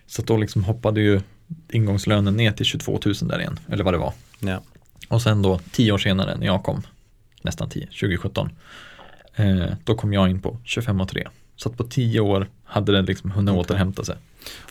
Så 0.08 0.22
då 0.22 0.38
liksom 0.38 0.64
hoppade 0.64 1.02
ju 1.02 1.22
ingångslönen 1.72 2.34
ner 2.38 2.52
till 2.52 2.66
22 2.66 3.00
000 3.06 3.14
där 3.22 3.40
igen, 3.40 3.60
eller 3.70 3.84
vad 3.84 3.94
det 3.94 3.98
var. 3.98 4.14
Ja. 4.40 4.62
Och 5.10 5.22
sen 5.22 5.42
då 5.42 5.60
tio 5.72 5.92
år 5.92 5.98
senare 5.98 6.38
när 6.38 6.46
jag 6.46 6.64
kom, 6.64 6.82
nästan 7.42 7.70
10, 7.70 7.86
2017, 7.86 8.50
eh, 9.36 9.66
då 9.84 9.96
kom 9.96 10.14
jag 10.14 10.30
in 10.30 10.42
på 10.42 10.58
25 10.64 11.02
och 11.02 11.10
3. 11.10 11.28
Så 11.56 11.70
att 11.70 11.78
på 11.78 11.84
tio 11.84 12.20
år 12.20 12.48
hade 12.64 12.92
det 12.92 13.02
liksom 13.02 13.32
hunnit 13.32 13.50
Okej. 13.52 13.60
återhämta 13.62 14.04
sig. 14.04 14.16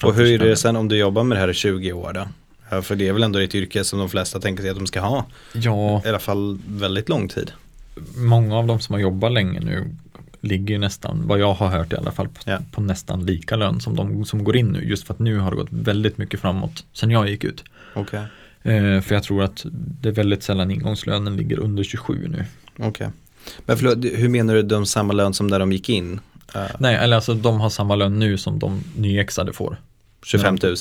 Och 0.02 0.14
hur 0.14 0.24
är 0.26 0.32
det 0.38 0.44
25. 0.44 0.56
sen 0.56 0.76
om 0.76 0.88
du 0.88 0.96
jobbar 0.96 1.22
med 1.24 1.36
det 1.36 1.40
här 1.40 1.48
i 1.50 1.54
20 1.54 1.92
år 1.92 2.12
då? 2.12 2.28
Ja, 2.70 2.82
för 2.82 2.96
det 2.96 3.08
är 3.08 3.12
väl 3.12 3.22
ändå 3.22 3.38
ett 3.38 3.54
yrke 3.54 3.84
som 3.84 3.98
de 3.98 4.08
flesta 4.08 4.40
tänker 4.40 4.62
sig 4.62 4.70
att 4.70 4.76
de 4.78 4.86
ska 4.86 5.00
ha. 5.00 5.26
Ja, 5.54 6.02
I 6.04 6.08
alla 6.08 6.18
fall 6.18 6.58
väldigt 6.68 7.08
lång 7.08 7.28
tid. 7.28 7.52
många 8.16 8.56
av 8.56 8.66
de 8.66 8.80
som 8.80 8.92
har 8.92 9.00
jobbat 9.00 9.32
länge 9.32 9.60
nu 9.60 9.94
ligger 10.40 10.74
ju 10.74 10.78
nästan, 10.78 11.22
vad 11.26 11.38
jag 11.38 11.54
har 11.54 11.68
hört 11.68 11.92
i 11.92 11.96
alla 11.96 12.12
fall, 12.12 12.28
på, 12.28 12.40
Ja. 12.50 12.58
på 12.72 12.80
nästan 12.80 13.26
lika 13.26 13.56
lön 13.56 13.80
som 13.80 13.96
de 13.96 14.24
som 14.24 14.44
går 14.44 14.56
in 14.56 14.66
nu. 14.66 14.84
Just 14.84 15.06
för 15.06 15.14
att 15.14 15.20
nu 15.20 15.38
har 15.38 15.50
det 15.50 15.56
gått 15.56 15.68
väldigt 15.72 16.18
mycket 16.18 16.40
framåt 16.40 16.84
sen 16.92 17.10
jag 17.10 17.28
gick 17.28 17.44
ut. 17.44 17.64
Okej. 17.94 18.22
Eh, 18.62 19.00
för 19.00 19.14
jag 19.14 19.22
tror 19.22 19.42
att 19.42 19.66
det 19.72 20.08
är 20.08 20.12
väldigt 20.12 20.42
sällan 20.42 20.70
ingångslönen 20.70 21.36
ligger 21.36 21.58
under 21.58 21.82
27 21.84 22.28
nu. 22.28 22.44
Okej. 22.86 23.08
Men 23.66 23.76
förlåt, 23.76 24.04
hur 24.04 24.28
menar 24.28 24.54
du 24.54 24.62
de 24.62 24.86
samma 24.86 25.12
lön 25.12 25.34
som 25.34 25.46
när 25.46 25.58
de 25.58 25.72
gick 25.72 25.88
in? 25.88 26.20
Eh, 26.54 26.62
Nej, 26.78 26.96
eller 26.96 27.16
alltså 27.16 27.34
de 27.34 27.60
har 27.60 27.70
samma 27.70 27.96
lön 27.96 28.18
nu 28.18 28.38
som 28.38 28.58
de 28.58 28.82
nyexade 28.96 29.52
får. 29.52 29.76
25 30.22 30.58
000? 30.62 30.76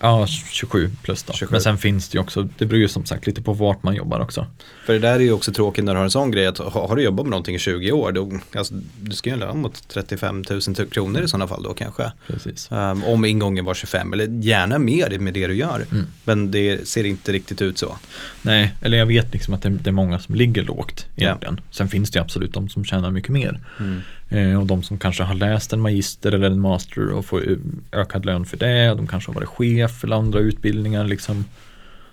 Ja, 0.00 0.26
27 0.26 0.90
plus 1.02 1.22
då. 1.22 1.32
27. 1.32 1.52
Men 1.52 1.60
sen 1.60 1.78
finns 1.78 2.08
det 2.08 2.16
ju 2.16 2.20
också, 2.20 2.48
det 2.58 2.66
beror 2.66 2.80
ju 2.80 2.88
som 2.88 3.04
sagt 3.06 3.26
lite 3.26 3.42
på 3.42 3.52
vart 3.52 3.82
man 3.82 3.94
jobbar 3.94 4.20
också. 4.20 4.46
För 4.86 4.92
det 4.92 4.98
där 4.98 5.14
är 5.14 5.20
ju 5.20 5.32
också 5.32 5.52
tråkigt 5.52 5.84
när 5.84 5.92
du 5.92 5.98
har 5.98 6.04
en 6.04 6.10
sån 6.10 6.30
grej 6.30 6.46
att 6.46 6.58
har 6.58 6.96
du 6.96 7.02
jobbat 7.02 7.26
med 7.26 7.30
någonting 7.30 7.54
i 7.54 7.58
20 7.58 7.92
år, 7.92 8.12
då, 8.12 8.38
alltså, 8.56 8.74
du 9.00 9.12
ska 9.16 9.30
ju 9.30 9.36
ha 9.36 9.46
lön 9.46 9.58
mot 9.58 9.88
35 9.88 10.44
000 10.50 10.60
kronor 10.90 11.22
i 11.22 11.28
sådana 11.28 11.46
fall 11.48 11.62
då 11.62 11.74
kanske. 11.74 12.12
Precis. 12.26 12.68
Um, 12.70 13.04
om 13.04 13.24
ingången 13.24 13.64
var 13.64 13.74
25 13.74 14.12
eller 14.12 14.26
gärna 14.26 14.78
mer 14.78 15.18
med 15.18 15.34
det 15.34 15.46
du 15.46 15.54
gör. 15.54 15.86
Mm. 15.92 16.06
Men 16.24 16.50
det 16.50 16.88
ser 16.88 17.04
inte 17.04 17.32
riktigt 17.32 17.62
ut 17.62 17.78
så. 17.78 17.96
Nej, 18.42 18.74
eller 18.82 18.98
jag 18.98 19.06
vet 19.06 19.32
liksom 19.32 19.54
att 19.54 19.62
det, 19.62 19.68
det 19.68 19.90
är 19.90 19.92
många 19.92 20.18
som 20.18 20.34
ligger 20.34 20.62
lågt 20.62 21.06
Ja. 21.14 21.26
egentligen. 21.26 21.60
Sen 21.70 21.88
finns 21.88 22.10
det 22.10 22.18
ju 22.18 22.22
absolut 22.22 22.52
de 22.54 22.68
som 22.68 22.84
tjänar 22.84 23.10
mycket 23.10 23.30
mer. 23.30 23.60
Mm. 23.80 24.00
Eh, 24.28 24.60
och 24.60 24.66
de 24.66 24.82
som 24.82 24.98
kanske 24.98 25.22
har 25.22 25.34
läst 25.34 25.72
en 25.72 25.80
magister 25.80 26.32
eller 26.32 26.46
en 26.46 26.60
master 26.60 27.10
och 27.12 27.24
får 27.24 27.58
ökad 27.92 28.26
lön 28.26 28.44
för 28.44 28.56
det. 28.56 28.86
De 28.86 29.06
kanske 29.06 29.30
har 29.30 29.34
varit 29.34 29.48
chef 29.48 30.04
eller 30.04 30.16
andra 30.16 30.38
utbildningar 30.38 31.04
liksom. 31.04 31.44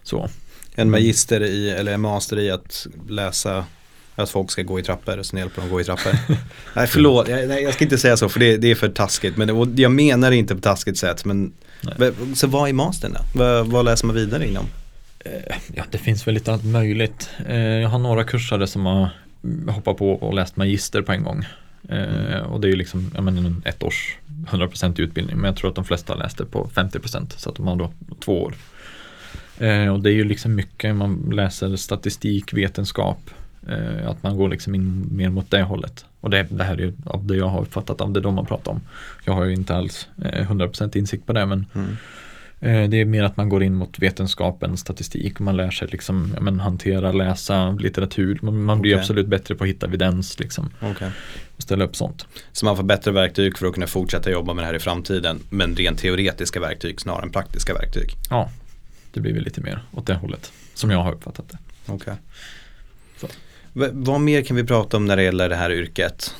Så. 0.03 0.29
En 0.75 0.91
magister 0.91 1.43
i, 1.43 1.69
eller 1.69 1.93
en 1.93 2.01
master 2.01 2.39
i 2.39 2.51
att 2.51 2.87
läsa 3.09 3.65
att 4.15 4.29
folk 4.29 4.51
ska 4.51 4.61
gå 4.61 4.79
i 4.79 4.83
trappor 4.83 5.17
och 5.17 5.25
sen 5.25 5.39
hjälper 5.39 5.61
de 5.61 5.65
att 5.65 5.71
gå 5.71 5.81
i 5.81 5.83
trappor. 5.83 6.11
nej 6.73 6.87
förlåt, 6.87 7.27
jag, 7.27 7.47
nej, 7.47 7.63
jag 7.63 7.73
ska 7.73 7.83
inte 7.83 7.97
säga 7.97 8.17
så 8.17 8.29
för 8.29 8.39
det, 8.39 8.57
det 8.57 8.71
är 8.71 8.75
för 8.75 8.89
taskigt. 8.89 9.37
Men 9.37 9.75
det, 9.75 9.81
jag 9.81 9.91
menar 9.91 10.29
det 10.29 10.37
inte 10.37 10.55
på 10.55 10.61
taskigt 10.61 10.97
sätt. 10.97 11.25
Men, 11.25 11.53
Nej. 11.81 12.11
så 12.35 12.47
vad 12.47 12.69
är 12.69 12.73
mastern 12.73 13.13
då? 13.13 13.19
Vad, 13.39 13.67
vad 13.67 13.85
läser 13.85 14.07
man 14.07 14.15
vidare 14.15 14.47
inom? 14.47 14.65
Eh, 15.19 15.55
ja, 15.73 15.83
det 15.91 15.97
finns 15.97 16.27
väl 16.27 16.33
lite 16.33 16.53
allt 16.53 16.65
möjligt. 16.65 17.29
Eh, 17.47 17.57
jag 17.57 17.89
har 17.89 17.99
några 17.99 18.23
kursare 18.23 18.67
som 18.67 18.85
har 18.85 19.09
hoppat 19.67 19.97
på 19.97 20.11
och 20.11 20.33
läst 20.33 20.57
magister 20.57 21.01
på 21.01 21.11
en 21.11 21.23
gång. 21.23 21.45
Eh, 21.89 22.39
och 22.39 22.61
det 22.61 22.67
är 22.67 22.69
ju 22.69 22.75
liksom, 22.75 23.11
jag 23.15 23.23
menar 23.23 23.41
en 23.41 23.61
ett 23.65 23.83
års 23.83 24.17
100% 24.49 25.01
utbildning. 25.01 25.37
Men 25.37 25.45
jag 25.45 25.55
tror 25.55 25.69
att 25.69 25.75
de 25.75 25.85
flesta 25.85 26.15
läste 26.15 26.45
på 26.45 26.69
50% 26.73 27.33
så 27.37 27.49
att 27.49 27.55
de 27.55 27.67
har 27.67 27.75
då 27.75 27.91
två 28.19 28.43
år. 28.43 28.53
Eh, 29.57 29.93
och 29.93 29.99
det 29.99 30.09
är 30.09 30.13
ju 30.13 30.23
liksom 30.23 30.55
mycket, 30.55 30.95
man 30.95 31.29
läser 31.33 31.75
statistik, 31.75 32.53
vetenskap. 32.53 33.19
Eh, 33.69 34.09
att 34.09 34.23
man 34.23 34.37
går 34.37 34.49
liksom 34.49 34.75
in 34.75 35.07
mer 35.11 35.29
mot 35.29 35.51
det 35.51 35.61
hållet. 35.63 36.05
Och 36.19 36.29
det, 36.29 36.47
det 36.49 36.63
här 36.63 36.73
är 36.73 36.79
ju 36.79 36.93
av 37.05 37.25
det 37.25 37.35
jag 37.35 37.47
har 37.47 37.61
uppfattat 37.61 38.01
av 38.01 38.11
det 38.11 38.19
de 38.19 38.37
har 38.37 38.45
pratat 38.45 38.67
om. 38.67 38.81
Jag 39.25 39.33
har 39.33 39.45
ju 39.45 39.53
inte 39.53 39.75
alls 39.75 40.07
eh, 40.23 40.51
100% 40.51 40.97
insikt 40.97 41.25
på 41.25 41.33
det 41.33 41.45
men 41.45 41.65
Mm. 41.75 41.97
Eh, 42.65 42.89
Det 42.89 43.01
är 43.01 43.05
mer 43.05 43.23
att 43.23 43.37
man 43.37 43.49
går 43.49 43.63
in 43.63 43.75
mot 43.75 43.99
vetenskapen, 43.99 44.77
statistik, 44.77 45.39
man 45.39 45.57
lär 45.57 45.71
sig 45.71 45.87
liksom, 45.87 46.35
men, 46.41 46.59
hantera, 46.59 47.11
läsa 47.11 47.71
litteratur. 47.71 48.39
Man, 48.41 48.63
man 48.63 48.81
blir 48.81 48.91
Okej. 48.93 48.99
absolut 49.01 49.27
bättre 49.27 49.55
på 49.55 49.63
att 49.63 49.69
hitta 49.69 49.85
evidens 49.85 50.39
liksom, 50.39 50.69
Okay. 50.81 51.09
och 51.57 51.63
ställa 51.63 51.83
upp 51.85 51.95
sånt. 51.95 52.27
Så 52.51 52.65
man 52.65 52.75
får 52.77 52.83
bättre 52.83 53.11
verktyg 53.11 53.57
för 53.57 53.67
att 53.67 53.73
kunna 53.73 53.87
fortsätta 53.87 54.31
jobba 54.31 54.53
med 54.53 54.63
det 54.63 54.67
här 54.67 54.73
i 54.75 54.79
framtiden. 54.79 55.39
Men 55.49 55.75
rent 55.75 55.99
teoretiska 55.99 56.59
verktyg 56.59 57.01
snarare 57.01 57.23
än 57.23 57.31
praktiska 57.31 57.73
verktyg. 57.73 58.09
Ja, 58.29 58.49
det 59.13 59.19
blir 59.21 59.33
väl 59.33 59.43
lite 59.43 59.61
mer 59.61 59.79
åt 59.91 60.07
det 60.07 60.13
hållet, 60.15 60.51
som 60.73 60.91
jag 60.91 60.99
har 61.03 61.11
uppfattat 61.13 61.45
det. 61.49 61.91
Okay. 61.91 62.15
Vad 63.91 64.21
mer 64.21 64.41
kan 64.41 64.55
vi 64.57 64.63
prata 64.63 64.97
om 64.97 65.05
när 65.05 65.15
det 65.15 65.23
gäller 65.23 65.49
det 65.49 65.55
här 65.55 65.71
yrket? 65.71 66.35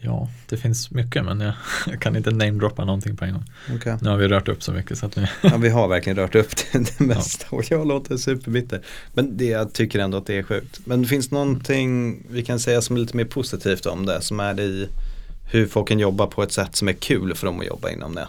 Ja, 0.00 0.28
det 0.48 0.56
finns 0.56 0.90
mycket 0.90 1.24
men 1.24 1.40
jag, 1.40 1.54
jag 1.86 2.00
kan 2.00 2.16
inte 2.16 2.30
namedroppa 2.30 2.84
någonting 2.84 3.16
på 3.16 3.24
en 3.24 3.32
gång. 3.32 3.44
Okay. 3.76 3.96
Nu 4.00 4.08
har 4.08 4.16
vi 4.16 4.28
rört 4.28 4.48
upp 4.48 4.62
så 4.62 4.72
mycket 4.72 4.98
så 4.98 5.06
att 5.06 5.16
nu, 5.16 5.26
Ja, 5.42 5.56
vi 5.56 5.68
har 5.68 5.88
verkligen 5.88 6.16
rört 6.16 6.34
upp 6.34 6.50
det, 6.72 6.78
det 6.78 7.04
mesta 7.04 7.46
och 7.50 7.64
jag 7.70 7.86
låter 7.86 8.16
superbitter. 8.16 8.80
Men 9.12 9.36
det, 9.36 9.44
jag 9.44 9.72
tycker 9.72 9.98
ändå 9.98 10.18
att 10.18 10.26
det 10.26 10.38
är 10.38 10.42
sjukt. 10.42 10.80
Men 10.84 11.02
det 11.02 11.08
finns 11.08 11.30
någonting 11.30 12.22
vi 12.30 12.44
kan 12.44 12.60
säga 12.60 12.82
som 12.82 12.96
är 12.96 13.00
lite 13.00 13.16
mer 13.16 13.24
positivt 13.24 13.86
om 13.86 14.06
det, 14.06 14.20
som 14.20 14.40
är 14.40 14.60
i 14.60 14.88
hur 15.50 15.66
folk 15.66 15.88
kan 15.88 15.98
jobba 15.98 16.26
på 16.26 16.42
ett 16.42 16.52
sätt 16.52 16.76
som 16.76 16.88
är 16.88 16.92
kul 16.92 17.34
för 17.34 17.46
dem 17.46 17.60
att 17.60 17.66
jobba 17.66 17.90
inom 17.90 18.14
det. 18.14 18.28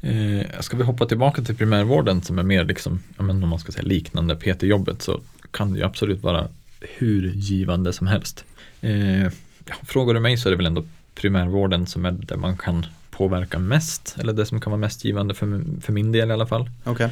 eh, 0.00 0.60
ska 0.60 0.76
vi 0.76 0.84
hoppa 0.84 1.06
tillbaka 1.06 1.42
till 1.42 1.56
primärvården 1.56 2.22
som 2.22 2.38
är 2.38 2.42
mer 2.42 2.64
liksom, 2.64 3.02
ja, 3.16 3.22
men 3.22 3.42
om 3.42 3.48
man 3.48 3.58
ska 3.58 3.72
säga 3.72 3.82
liknande 3.84 4.36
PT-jobbet 4.36 5.02
så 5.02 5.20
kan 5.50 5.72
det 5.72 5.78
ju 5.78 5.84
absolut 5.84 6.22
vara 6.22 6.48
hur 6.80 7.32
givande 7.34 7.92
som 7.92 8.06
helst. 8.06 8.44
Eh, 8.80 9.32
ja, 9.68 9.74
frågar 9.86 10.14
du 10.14 10.20
mig 10.20 10.36
så 10.36 10.48
är 10.48 10.50
det 10.50 10.56
väl 10.56 10.66
ändå 10.66 10.84
primärvården 11.14 11.86
som 11.86 12.04
är 12.04 12.10
där 12.12 12.36
man 12.36 12.56
kan 12.56 12.86
påverka 13.10 13.58
mest 13.58 14.16
eller 14.18 14.32
det 14.32 14.46
som 14.46 14.60
kan 14.60 14.70
vara 14.70 14.80
mest 14.80 15.04
givande 15.04 15.34
för, 15.34 15.60
för 15.80 15.92
min 15.92 16.12
del 16.12 16.30
i 16.30 16.32
alla 16.32 16.46
fall. 16.46 16.70
Okej. 16.84 17.10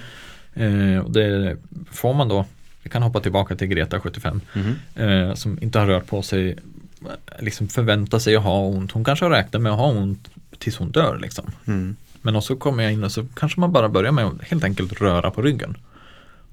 Eh, 0.55 0.99
och 0.99 1.11
det 1.11 1.57
får 1.91 2.15
man 2.15 2.29
då, 2.29 2.45
vi 2.83 2.91
kan 2.91 3.03
hoppa 3.03 3.21
tillbaka 3.21 3.57
till 3.57 3.69
Greta 3.69 4.01
75 4.01 4.41
Mhm. 4.53 4.75
eh, 4.95 5.35
som 5.35 5.59
inte 5.63 5.79
har 5.79 5.87
rört 5.87 6.07
på 6.07 6.23
sig, 6.23 6.57
liksom 7.39 7.69
förväntar 7.69 8.19
sig 8.19 8.37
att 8.37 8.43
ha 8.43 8.61
ont. 8.61 8.93
Hon 8.93 9.05
kanske 9.05 9.25
har 9.25 9.31
räknat 9.31 9.63
med 9.63 9.73
att 9.73 9.79
ha 9.79 9.87
ont 9.87 10.29
tills 10.59 10.77
hon 10.77 10.91
dör 10.91 11.19
liksom. 11.23 11.51
Mm. 11.67 11.97
Men 12.23 12.43
så 12.43 12.57
kommer 12.57 12.83
jag 12.83 12.93
in 12.93 13.05
och 13.05 13.13
så 13.13 13.27
kanske 13.35 13.61
man 13.61 13.73
bara 13.73 13.89
börjar 13.89 14.13
med 14.13 14.25
att 14.25 14.43
helt 14.43 14.65
enkelt 14.65 15.01
röra 15.01 15.31
på 15.31 15.43
ryggen. 15.43 15.77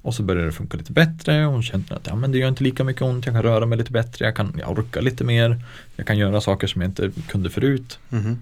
Och 0.04 0.14
så 0.14 0.22
börjar 0.22 0.46
det 0.46 0.52
funka 0.52 0.76
lite 0.76 0.92
bättre 0.92 1.46
och 1.46 1.52
hon 1.52 1.62
känner 1.62 1.92
att 1.92 2.06
ja, 2.06 2.14
men 2.14 2.32
det 2.32 2.38
gör 2.38 2.48
inte 2.48 2.64
lika 2.64 2.84
mycket 2.84 3.02
ont, 3.02 3.26
jag 3.26 3.34
kan 3.34 3.42
röra 3.42 3.66
mig 3.66 3.78
lite 3.78 3.92
bättre, 3.92 4.24
jag 4.24 4.36
kan 4.36 4.56
jag 4.58 4.78
orkar 4.78 5.02
lite 5.02 5.24
mer, 5.24 5.64
jag 5.96 6.06
kan 6.06 6.18
göra 6.18 6.40
saker 6.40 6.66
som 6.66 6.82
jag 6.82 6.88
inte 6.88 7.10
kunde 7.28 7.50
förut. 7.50 7.98
Mhm. 8.08 8.38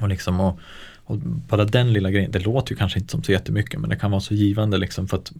Och, 0.00 0.08
liksom, 0.08 0.40
och, 0.40 0.58
och 1.04 1.18
bara 1.18 1.64
den 1.64 1.92
lilla 1.92 2.10
grejen, 2.10 2.30
det 2.30 2.38
låter 2.38 2.72
ju 2.72 2.76
kanske 2.76 2.98
inte 2.98 3.10
som 3.10 3.22
så 3.22 3.32
jättemycket 3.32 3.80
men 3.80 3.90
det 3.90 3.96
kan 3.96 4.10
vara 4.10 4.20
så 4.20 4.34
givande 4.34 4.78
liksom 4.78 5.08
för 5.08 5.16
att 5.16 5.32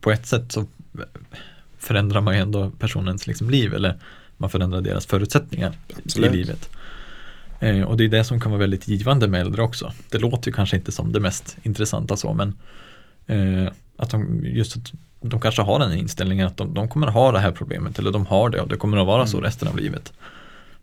på 0.00 0.10
ett 0.10 0.26
sätt 0.26 0.52
så 0.52 0.66
förändrar 1.78 2.20
man 2.20 2.34
ju 2.34 2.40
ändå 2.40 2.70
personens 2.70 3.26
liksom 3.26 3.50
liv 3.50 3.74
eller 3.74 3.98
man 4.36 4.50
förändrar 4.50 4.80
deras 4.80 5.06
förutsättningar 5.06 5.72
Absolut. 6.04 6.32
i 6.32 6.36
livet. 6.36 6.70
Eh, 7.60 7.82
och 7.82 7.96
det 7.96 8.04
är 8.04 8.08
det 8.08 8.24
som 8.24 8.40
kan 8.40 8.52
vara 8.52 8.60
väldigt 8.60 8.88
givande 8.88 9.28
med 9.28 9.40
äldre 9.40 9.62
också. 9.62 9.92
Det 10.10 10.18
låter 10.18 10.48
ju 10.48 10.54
kanske 10.54 10.76
inte 10.76 10.92
som 10.92 11.12
det 11.12 11.20
mest 11.20 11.56
intressanta 11.62 12.16
så 12.16 12.34
men 12.34 12.54
eh, 13.26 13.72
att 14.02 14.10
de 14.10 14.44
just 14.44 14.76
att 14.76 14.92
de 15.20 15.40
kanske 15.40 15.62
har 15.62 15.78
den 15.78 15.92
inställningen 15.92 16.46
att 16.46 16.56
de, 16.56 16.74
de 16.74 16.88
kommer 16.88 17.06
ha 17.06 17.32
det 17.32 17.38
här 17.38 17.52
problemet 17.52 17.98
eller 17.98 18.10
de 18.12 18.26
har 18.26 18.50
det 18.50 18.60
och 18.60 18.68
det 18.68 18.76
kommer 18.76 18.96
att 18.96 19.06
vara 19.06 19.26
så 19.26 19.36
Mm. 19.36 19.44
resten 19.44 19.68
av 19.68 19.76
livet. 19.76 20.12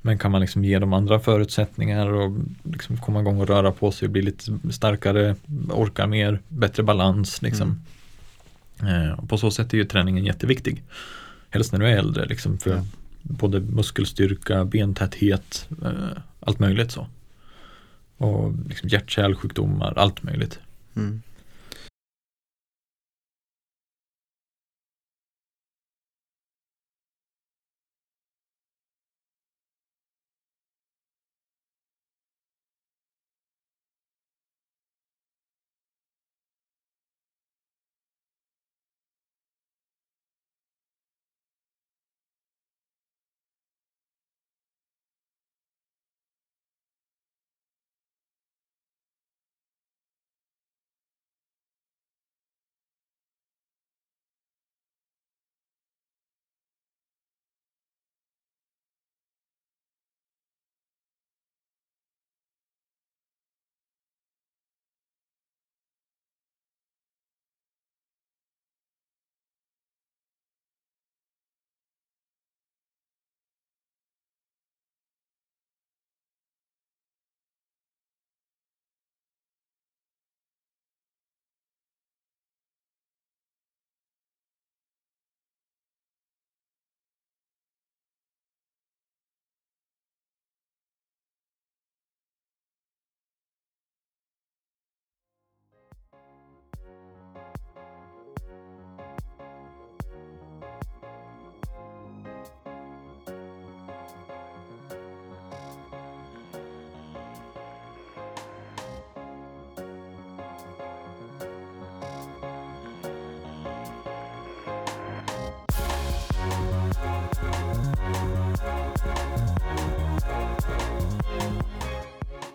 Men 0.01 0.17
kan 0.17 0.31
man 0.31 0.41
liksom 0.41 0.63
ge 0.63 0.79
dem 0.79 0.93
andra 0.93 1.19
förutsättningar 1.19 2.07
och 2.13 2.37
liksom 2.63 2.97
komma 2.97 3.19
igång 3.21 3.41
och 3.41 3.47
röra 3.47 3.71
på 3.71 3.91
sig 3.91 4.05
och 4.05 4.11
bli 4.11 4.21
lite 4.21 4.59
starkare, 4.71 5.35
orka 5.69 6.07
mer, 6.07 6.39
bättre 6.47 6.83
balans 6.83 7.41
liksom. 7.41 7.81
Eh, 8.81 9.19
och 9.19 9.29
på 9.29 9.37
så 9.37 9.51
sätt 9.51 9.73
är 9.73 9.77
ju 9.77 9.85
träningen 9.85 10.25
jätteviktig. 10.25 10.83
Helst 11.49 11.71
när 11.71 11.79
du 11.79 11.87
är 11.87 11.97
äldre 11.97 12.25
liksom 12.25 12.57
för 12.57 12.69
Ja. 12.71 12.83
både 13.21 13.59
muskelstyrka, 13.59 14.65
bentäthet, 14.65 15.67
eh, 15.83 15.91
allt 16.39 16.59
möjligt 16.59 16.91
så. 16.91 17.07
Och 18.17 18.53
liksom 18.69 18.89
hjärt-kärlsjukdomar, 18.89 19.93
allt 19.97 20.23
möjligt. 20.23 20.59
Mm. 20.95 21.21